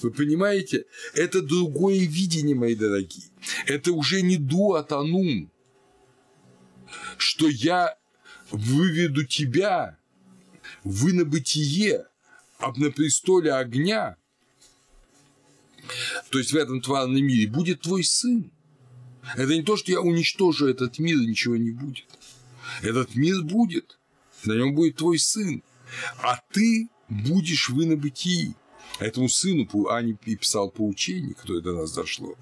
[0.02, 3.24] Вы понимаете, это другое видение, мои дорогие.
[3.66, 5.50] Это уже не дуатанум,
[7.16, 7.96] что я
[8.50, 9.98] выведу тебя
[10.86, 12.06] вы на бытие,
[12.58, 14.16] а на престоле огня,
[16.30, 18.50] то есть в этом тварном мире, будет твой сын.
[19.34, 22.06] Это не то, что я уничтожу этот мир, и ничего не будет.
[22.82, 23.98] Этот мир будет,
[24.44, 25.62] на нем будет твой сын,
[26.22, 28.54] а ты будешь в инобытии.
[28.98, 32.34] Этому сыну Ани писал поучение, которое до нас дошло.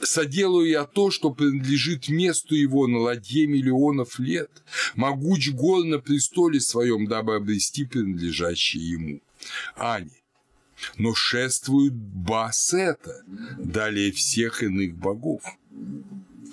[0.00, 4.50] «Соделаю я то, что принадлежит месту его на ладье миллионов лет,
[4.94, 9.20] могуч гор на престоле своем, дабы обрести принадлежащее ему».
[9.76, 10.10] Ани.
[10.98, 13.22] Но шествует Басета,
[13.58, 15.42] далее всех иных богов.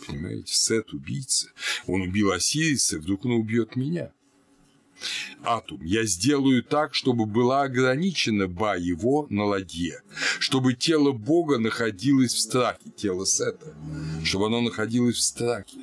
[0.07, 1.47] Понимаете, Сет убийца.
[1.88, 4.11] Он убил Осириса, вдруг он убьет меня
[5.43, 5.82] атум.
[5.84, 10.02] Я сделаю так, чтобы была ограничена ба его на ладье,
[10.39, 13.76] чтобы тело Бога находилось в страхе, тело Сета,
[14.24, 15.78] чтобы оно находилось в страхе,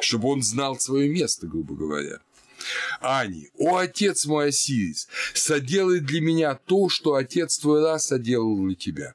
[0.00, 2.20] чтобы он знал свое место, грубо говоря.
[3.00, 8.74] Ани, о отец мой Осирис, соделай для меня то, что отец твой раз соделал для
[8.74, 9.14] тебя.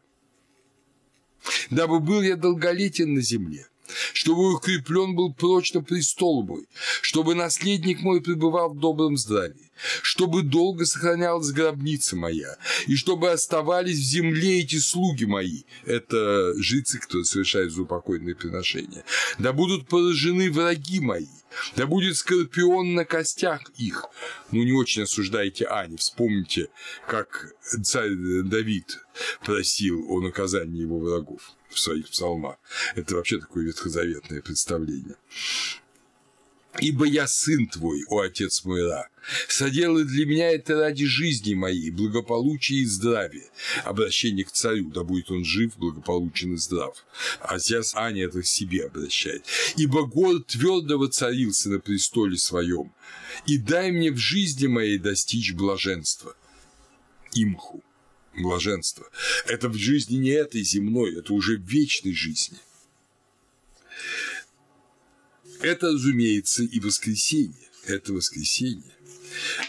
[1.69, 3.67] Дабы был я долголетен на земле,
[4.13, 6.67] чтобы укреплен был прочно престол мой,
[7.01, 9.71] чтобы наследник мой пребывал в добром здравии,
[10.01, 16.99] чтобы долго сохранялась гробница моя, и чтобы оставались в земле эти слуги мои, это жицы,
[16.99, 19.03] кто совершает злоупокойные приношения,
[19.39, 21.27] да будут поражены враги мои,
[21.75, 24.05] да будет скорпион на костях их.
[24.51, 25.97] Ну, не очень осуждайте Ани.
[25.97, 26.69] Вспомните,
[27.07, 28.13] как царь
[28.43, 28.99] Давид
[29.43, 32.57] просил о наказании его врагов в своих псалмах.
[32.95, 35.15] Это вообще такое ветхозаветное представление.
[36.79, 39.07] Ибо я сын твой, о отец мой Ра,
[39.47, 43.47] соделай для меня это ради жизни моей, благополучия и здравия.
[43.83, 47.05] Обращение к царю, да будет он жив, благополучен и здрав.
[47.41, 49.45] А сейчас Аня это к себе обращает.
[49.75, 52.91] Ибо город твердо воцарился на престоле своем,
[53.45, 56.35] и дай мне в жизни моей достичь блаженства.
[57.35, 57.83] Имху
[58.35, 59.09] блаженство.
[59.47, 62.57] Это в жизни не этой земной, это уже в вечной жизни.
[65.61, 67.69] Это, разумеется, и воскресенье.
[67.85, 68.93] Это воскресенье.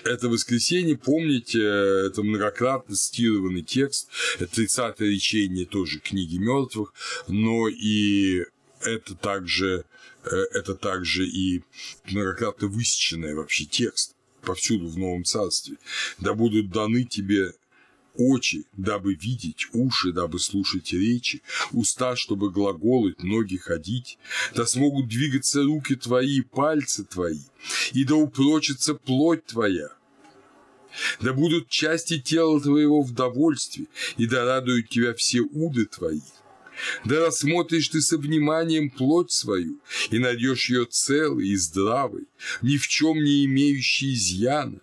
[0.04, 4.08] Это воскресенье, помните, это многократно цитированный текст,
[4.38, 6.92] это 30 речение тоже книги мертвых,
[7.28, 8.44] но и
[8.82, 9.86] это также,
[10.24, 11.62] э, это также и
[12.04, 15.76] многократно высеченный вообще текст повсюду в Новом Царстве.
[16.18, 17.54] Да будут даны тебе
[18.14, 21.42] очи, дабы видеть, уши, дабы слушать речи,
[21.72, 24.18] уста, чтобы глаголать, ноги ходить,
[24.54, 27.40] да смогут двигаться руки твои и пальцы твои,
[27.92, 29.88] и да упрочится плоть твоя.
[31.20, 33.86] Да будут части тела твоего в довольстве,
[34.16, 36.20] и да радуют тебя все уды твои.
[37.04, 42.26] Да рассмотришь ты со вниманием плоть свою, и найдешь ее целой и здравой,
[42.62, 44.80] ни в чем не имеющей изъяна.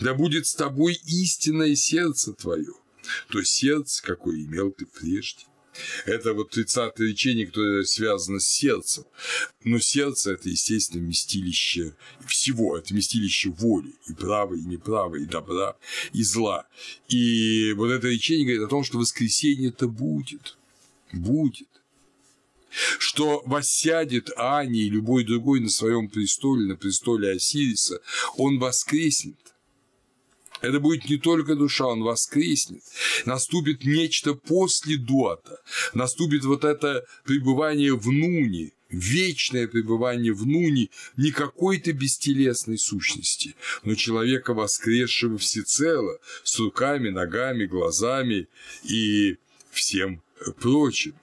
[0.00, 2.72] Да будет с тобой истинное сердце твое,
[3.30, 5.44] то сердце, какое имел ты прежде.
[6.06, 9.04] Это вот 30 речение, которое связано с сердцем.
[9.62, 11.94] Но сердце– это, естественно, местилище
[12.26, 12.76] всего.
[12.76, 15.76] Это местилище воли и права, и неправа, и добра,
[16.12, 16.66] и зла.
[17.08, 20.58] И вот это речение говорит о том, что воскресенье-то будет.
[21.12, 21.68] Будет
[22.98, 28.00] что воссядет Ани и любой другой на своем престоле, на престоле Осириса,
[28.36, 29.47] он воскреснет.
[30.60, 32.82] Это будет не только душа, он воскреснет.
[33.24, 35.60] Наступит нечто после дуата.
[35.94, 43.54] Наступит вот это пребывание в нуне, вечное пребывание в нуне не какой-то бестелесной сущности,
[43.84, 48.48] но человека, воскресшего всецело, с руками, ногами, глазами
[48.84, 49.36] и
[49.70, 50.22] всем
[50.60, 51.14] прочим.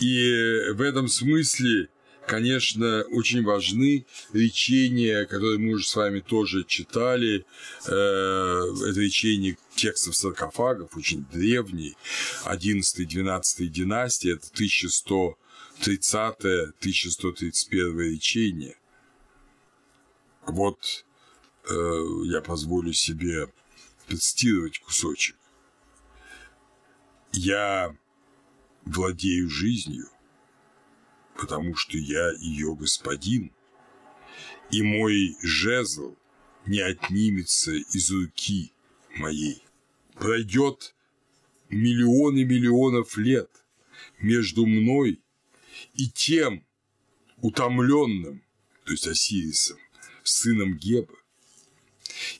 [0.00, 1.88] И в этом смысле
[2.30, 7.44] конечно, очень важны речения, которые мы уже с вами тоже читали.
[7.86, 11.96] Э, это речение текстов саркофагов, очень древний,
[12.44, 14.46] 11-12 династии, это
[15.82, 18.76] 1130-1131 речение.
[20.46, 21.04] Вот
[21.68, 23.48] э, я позволю себе
[24.06, 25.34] процитировать кусочек.
[27.32, 27.92] Я
[28.84, 30.08] владею жизнью,
[31.40, 33.50] потому что я ее господин,
[34.70, 36.14] и мой жезл
[36.66, 38.72] не отнимется из руки
[39.16, 39.62] моей.
[40.14, 40.94] Пройдет
[41.70, 43.50] миллионы миллионов лет
[44.18, 45.22] между мной
[45.94, 46.62] и тем
[47.38, 48.42] утомленным,
[48.84, 49.78] то есть Осирисом,
[50.22, 51.14] сыном Геба.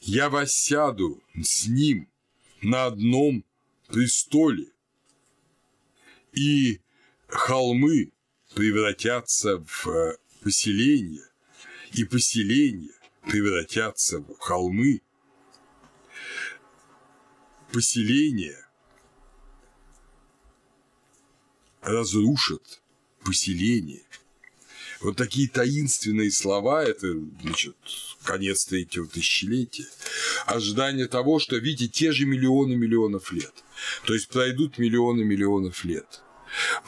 [0.02, 2.06] Я воссяду с ним
[2.60, 3.44] на одном
[3.88, 4.66] престоле,
[6.34, 6.80] и
[7.28, 8.12] холмы
[8.54, 11.28] превратятся в э, поселения,
[11.92, 15.02] и поселения превратятся в холмы,
[17.72, 18.56] поселения
[21.82, 22.82] разрушат
[23.24, 24.02] поселение.
[25.00, 27.76] Вот такие таинственные слова– это, значит,
[28.22, 29.86] конец третьего тысячелетия.
[30.44, 33.52] Ожидание того, что, видите, те же миллионы миллионов лет.
[34.04, 36.22] То есть пройдут миллионы миллионов лет–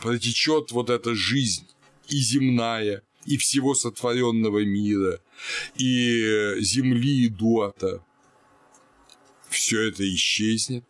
[0.01, 1.69] протечет вот эта жизнь
[2.09, 5.21] и земная, и всего сотворенного мира,
[5.77, 8.05] и земли, и дуата.
[9.49, 10.85] Все это исчезнет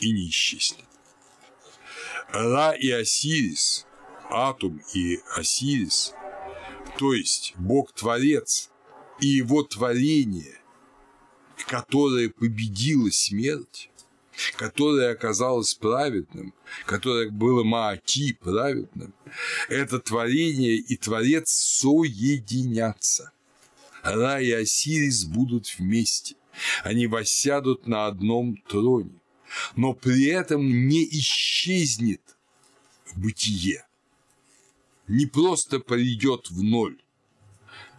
[0.00, 0.84] и не исчезнет.
[2.28, 3.86] Ра и Осирис,
[4.28, 6.12] Атум и Осирис,
[6.98, 8.70] то есть Бог-творец
[9.20, 10.60] и его творение,
[11.66, 13.90] которое победило смерть,
[14.56, 19.14] которое оказалось праведным, которое было Маати праведным,
[19.68, 23.32] это творение и Творец соединятся.
[24.02, 26.36] Ра и Осирис будут вместе,
[26.84, 29.20] они воссядут на одном троне,
[29.74, 32.22] но при этом не исчезнет
[33.16, 33.84] бытие,
[35.08, 36.98] не просто придет в ноль,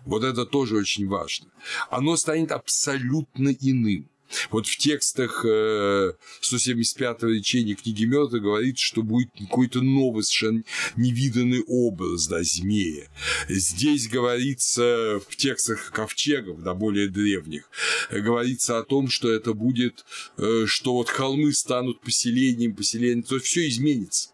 [0.08, 1.48] вот это тоже очень важно.
[1.90, 4.10] Оно станет абсолютно иным.
[4.50, 10.64] Вот в текстах 175-го э, речения книги Мёртва говорит, что будет какой-то новый, совершенно
[10.96, 13.08] невиданный образ да, змея.
[13.48, 17.70] Здесь говорится в текстах ковчегов, да, более древних,
[18.12, 20.06] говорится о том, что это будет,
[20.38, 24.30] э, что вот холмы станут поселением, поселением, то все изменится.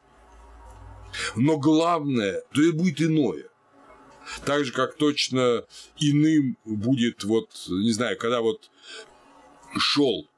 [1.36, 3.46] Но главное, то это будет иное.
[4.46, 5.66] Так же, как точно
[6.00, 8.70] иным будет, вот, не знаю, когда вот
[9.78, 10.30] шел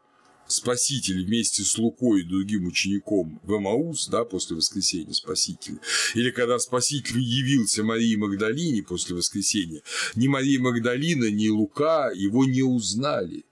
[0.48, 5.80] Спаситель вместе с Лукой и другим учеником в Эмаус, да, после воскресения Спасителя,
[6.14, 9.82] или когда Спаситель явился Марии Магдалине после воскресения,
[10.16, 13.44] ни Мария Магдалина, ни Лука его не узнали.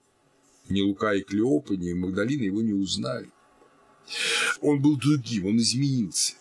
[0.68, 3.30] Ни Лука и Клеопа, ни Магдалина его не узнали.
[4.60, 6.34] Он был другим, он изменился.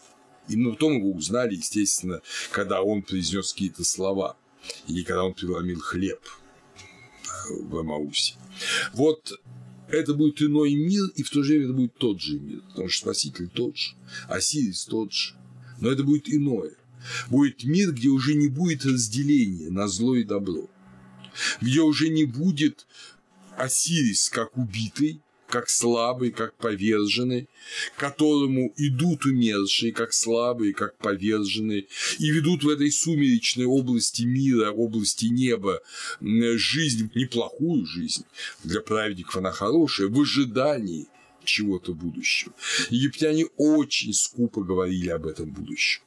[0.47, 2.21] И потом его узнали, естественно,
[2.51, 4.37] когда он произнес какие-то слова,
[4.87, 6.19] или когда он преломил хлеб
[7.49, 8.35] в Эмаусе.
[8.93, 9.39] Вот
[9.89, 12.89] это будет иной мир, и в то же время это будет тот же мир, потому
[12.89, 13.95] что Спаситель тот же,
[14.27, 15.35] Осирис тот же,
[15.79, 16.71] но это будет иное.
[17.29, 20.69] Будет мир, где уже не будет разделения на зло и добро,
[21.61, 22.87] где уже не будет
[23.57, 25.21] Осирис как убитый,
[25.53, 27.47] как слабый, как поверженный,
[27.95, 31.85] к которому идут умершие, как слабые, как поверженные,
[32.17, 35.79] и ведут в этой сумеречной области мира, области неба
[36.21, 38.25] жизнь, неплохую жизнь,
[38.63, 41.05] для праведников она хорошая, в ожидании
[41.43, 42.51] чего-то будущего.
[42.89, 46.01] Египтяне очень скупо говорили об этом будущем.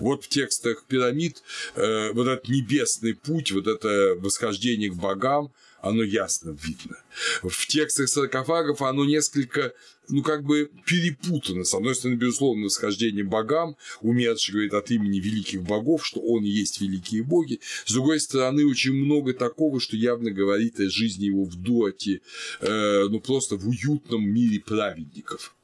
[0.00, 1.40] Вот в текстах пирамид
[1.76, 6.96] э, вот этот небесный путь, вот это восхождение к богам, оно ясно видно.
[7.42, 9.72] В текстах саркофагов оно несколько,
[10.08, 11.64] ну, как бы перепутано.
[11.64, 16.48] С одной стороны, безусловно, восхождение богам, умерший говорит от имени великих богов, что он и
[16.48, 17.60] есть великие боги.
[17.84, 22.20] С другой стороны, очень много такого, что явно говорит о жизни его в дуоте,
[22.60, 25.54] э, ну, просто в уютном мире праведников.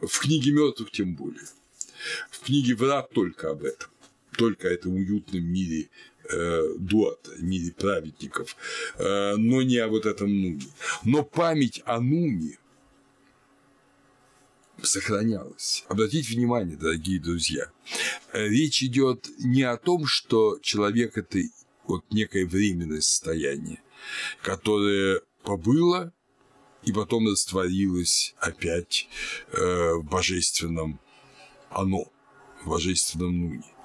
[0.00, 1.46] В книге мертвых тем более.
[2.30, 3.88] В книге врат только об этом.
[4.36, 5.88] Только о этом уютном мире
[6.30, 8.56] э, дуата, мире праведников,
[8.96, 10.66] э, но не о вот этом Нуне.
[11.04, 12.58] Но память о Нуне
[14.82, 15.84] сохранялась.
[15.88, 17.70] Обратите внимание, дорогие друзья,
[18.32, 21.40] речь идет не о том, что человек это
[21.86, 23.82] вот некое временное состояние,
[24.42, 26.12] которое побыло
[26.84, 29.08] и потом растворилось опять
[29.52, 31.00] э, в божественном
[31.70, 32.10] оно,
[32.64, 33.77] в божественном нуне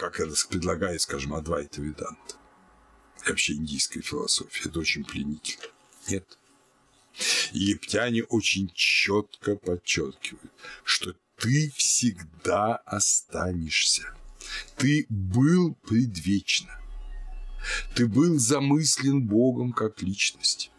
[0.00, 2.36] как это предлагает, скажем, Адвайта Веданта.
[3.26, 4.70] И вообще индийская философия.
[4.70, 5.66] Это очень пленительно.
[6.08, 6.38] Нет.
[7.52, 10.50] Египтяне очень четко подчеркивают,
[10.84, 14.14] что ты всегда останешься.
[14.78, 16.80] Ты был предвечно.
[17.94, 20.70] Ты был замыслен Богом как личность.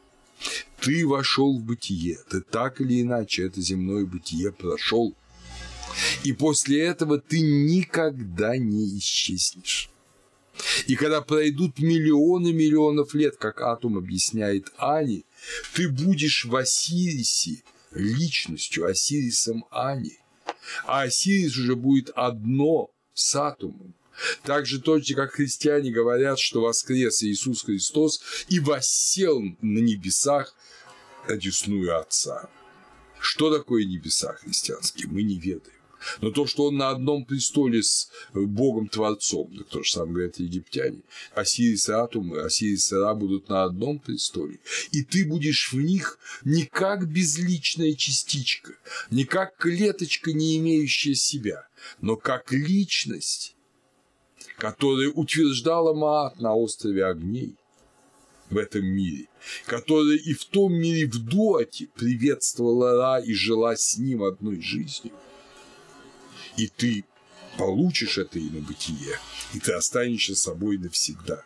[0.80, 2.18] Ты вошел в бытие.
[2.28, 5.16] Ты так или иначе это земное бытие прошел
[6.24, 9.90] и после этого ты никогда не исчезнешь.
[10.88, 15.26] И когда пройдут миллионы миллионов лет, как Атом объясняет Ани,
[15.74, 20.20] ты будешь в Осирисе личностью, Осирисом Ани.
[20.86, 23.96] А Осирис уже будет одно с Атомом.
[24.44, 30.54] Так же точно, как христиане говорят, что воскрес Иисус Христос и воссел на небесах
[31.28, 32.50] одесную Отца.
[33.20, 35.81] Что такое небеса христианские, мы не ведаем.
[36.22, 40.40] Но то, что он на одном престоле с э, Богом-творцом, так то же самое говорят
[40.40, 41.02] египтяне,
[41.34, 44.60] Осирис и Атум, Осирис и Ра будут на одном престоле,
[44.92, 48.74] и ты будешь в них не как безличная частичка,
[49.10, 51.68] не как клеточка, не имеющая себя,
[52.02, 53.56] но как личность,
[54.58, 57.56] которая утверждала Маат на острове огней
[58.50, 59.28] в этом мире,
[59.66, 65.14] которая и в том мире в Дуате приветствовала Ра и жила с ним одной жизнью–
[66.58, 67.06] и ты
[67.58, 69.18] получишь это инобытие,
[69.54, 71.44] и ты останешься собой навсегда.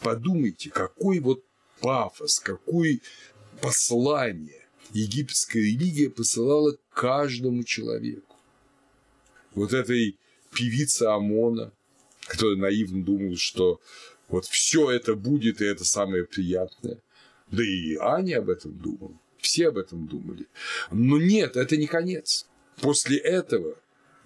[0.00, 1.44] Подумайте, какой вот
[1.80, 3.00] пафос, какое
[3.60, 8.36] послание египетская религия посылала каждому человеку.
[9.54, 10.18] Вот этой
[10.52, 11.72] певице Амона,
[12.26, 13.80] которая наивно думала, что
[14.28, 16.98] вот все это будет, и это самое приятное.
[17.50, 19.18] Да и Аня об этом думала.
[19.38, 20.46] Все об этом думали.
[20.90, 22.46] Но нет, это не конец.
[22.80, 23.76] После этого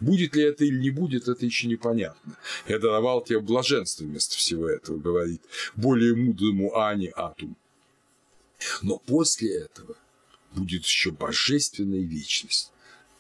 [0.01, 2.37] Будет ли это или не будет, это еще непонятно.
[2.69, 5.43] Я даровал тебе блаженство вместо всего этого, говорит
[5.75, 7.57] более мудрому Ани Атум.
[8.83, 9.97] Но после этого
[10.53, 12.73] будет еще божественная вечность.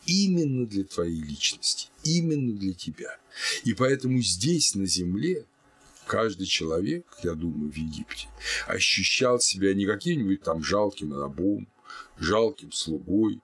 [0.06, 3.18] Именно для твоей личности, именно для тебя.
[3.64, 5.44] И поэтому здесь, на земле,
[6.06, 8.28] каждый человек, я думаю, в Египте,
[8.66, 11.68] ощущал себя не каким-нибудь там жалким рабом,
[12.18, 13.42] жалким слугой,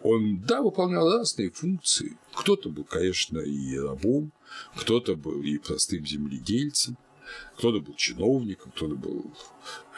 [0.00, 2.16] он, да, выполнял разные функции.
[2.34, 4.32] Кто-то был, конечно, и рабом,
[4.76, 6.96] кто-то был и простым земледельцем,
[7.56, 9.32] кто-то был чиновником, кто-то был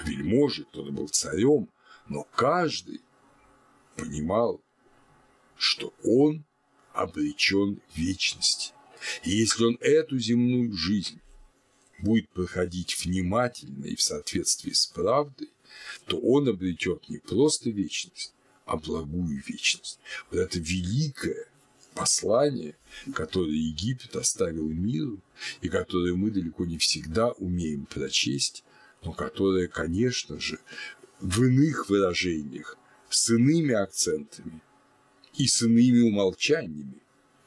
[0.05, 1.69] вельможей, кто-то был царем,
[2.09, 3.01] но каждый
[3.97, 4.61] понимал,
[5.57, 6.45] что он
[6.93, 8.73] обречен вечности.
[9.23, 11.21] И если он эту земную жизнь
[12.01, 15.51] будет проходить внимательно и в соответствии с правдой,
[16.07, 18.35] то он обретет не просто вечность,
[18.69, 19.99] а благую вечность.
[20.31, 21.49] Вот это великое
[21.95, 22.77] послание,
[23.15, 25.21] которое Египет оставил миру,
[25.63, 28.65] и которое мы далеко не всегда умеем прочесть,
[29.03, 30.61] но которое, конечно же,
[31.19, 32.77] в иных выражениях,
[33.09, 34.61] с иными акцентами
[35.35, 37.03] и с иными умолчаниями,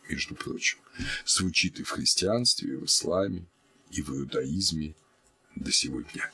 [0.09, 0.79] между прочим,
[1.25, 3.45] звучит и в христианстве, и в исламе,
[3.91, 4.95] и в иудаизме
[5.55, 6.31] до сегодня.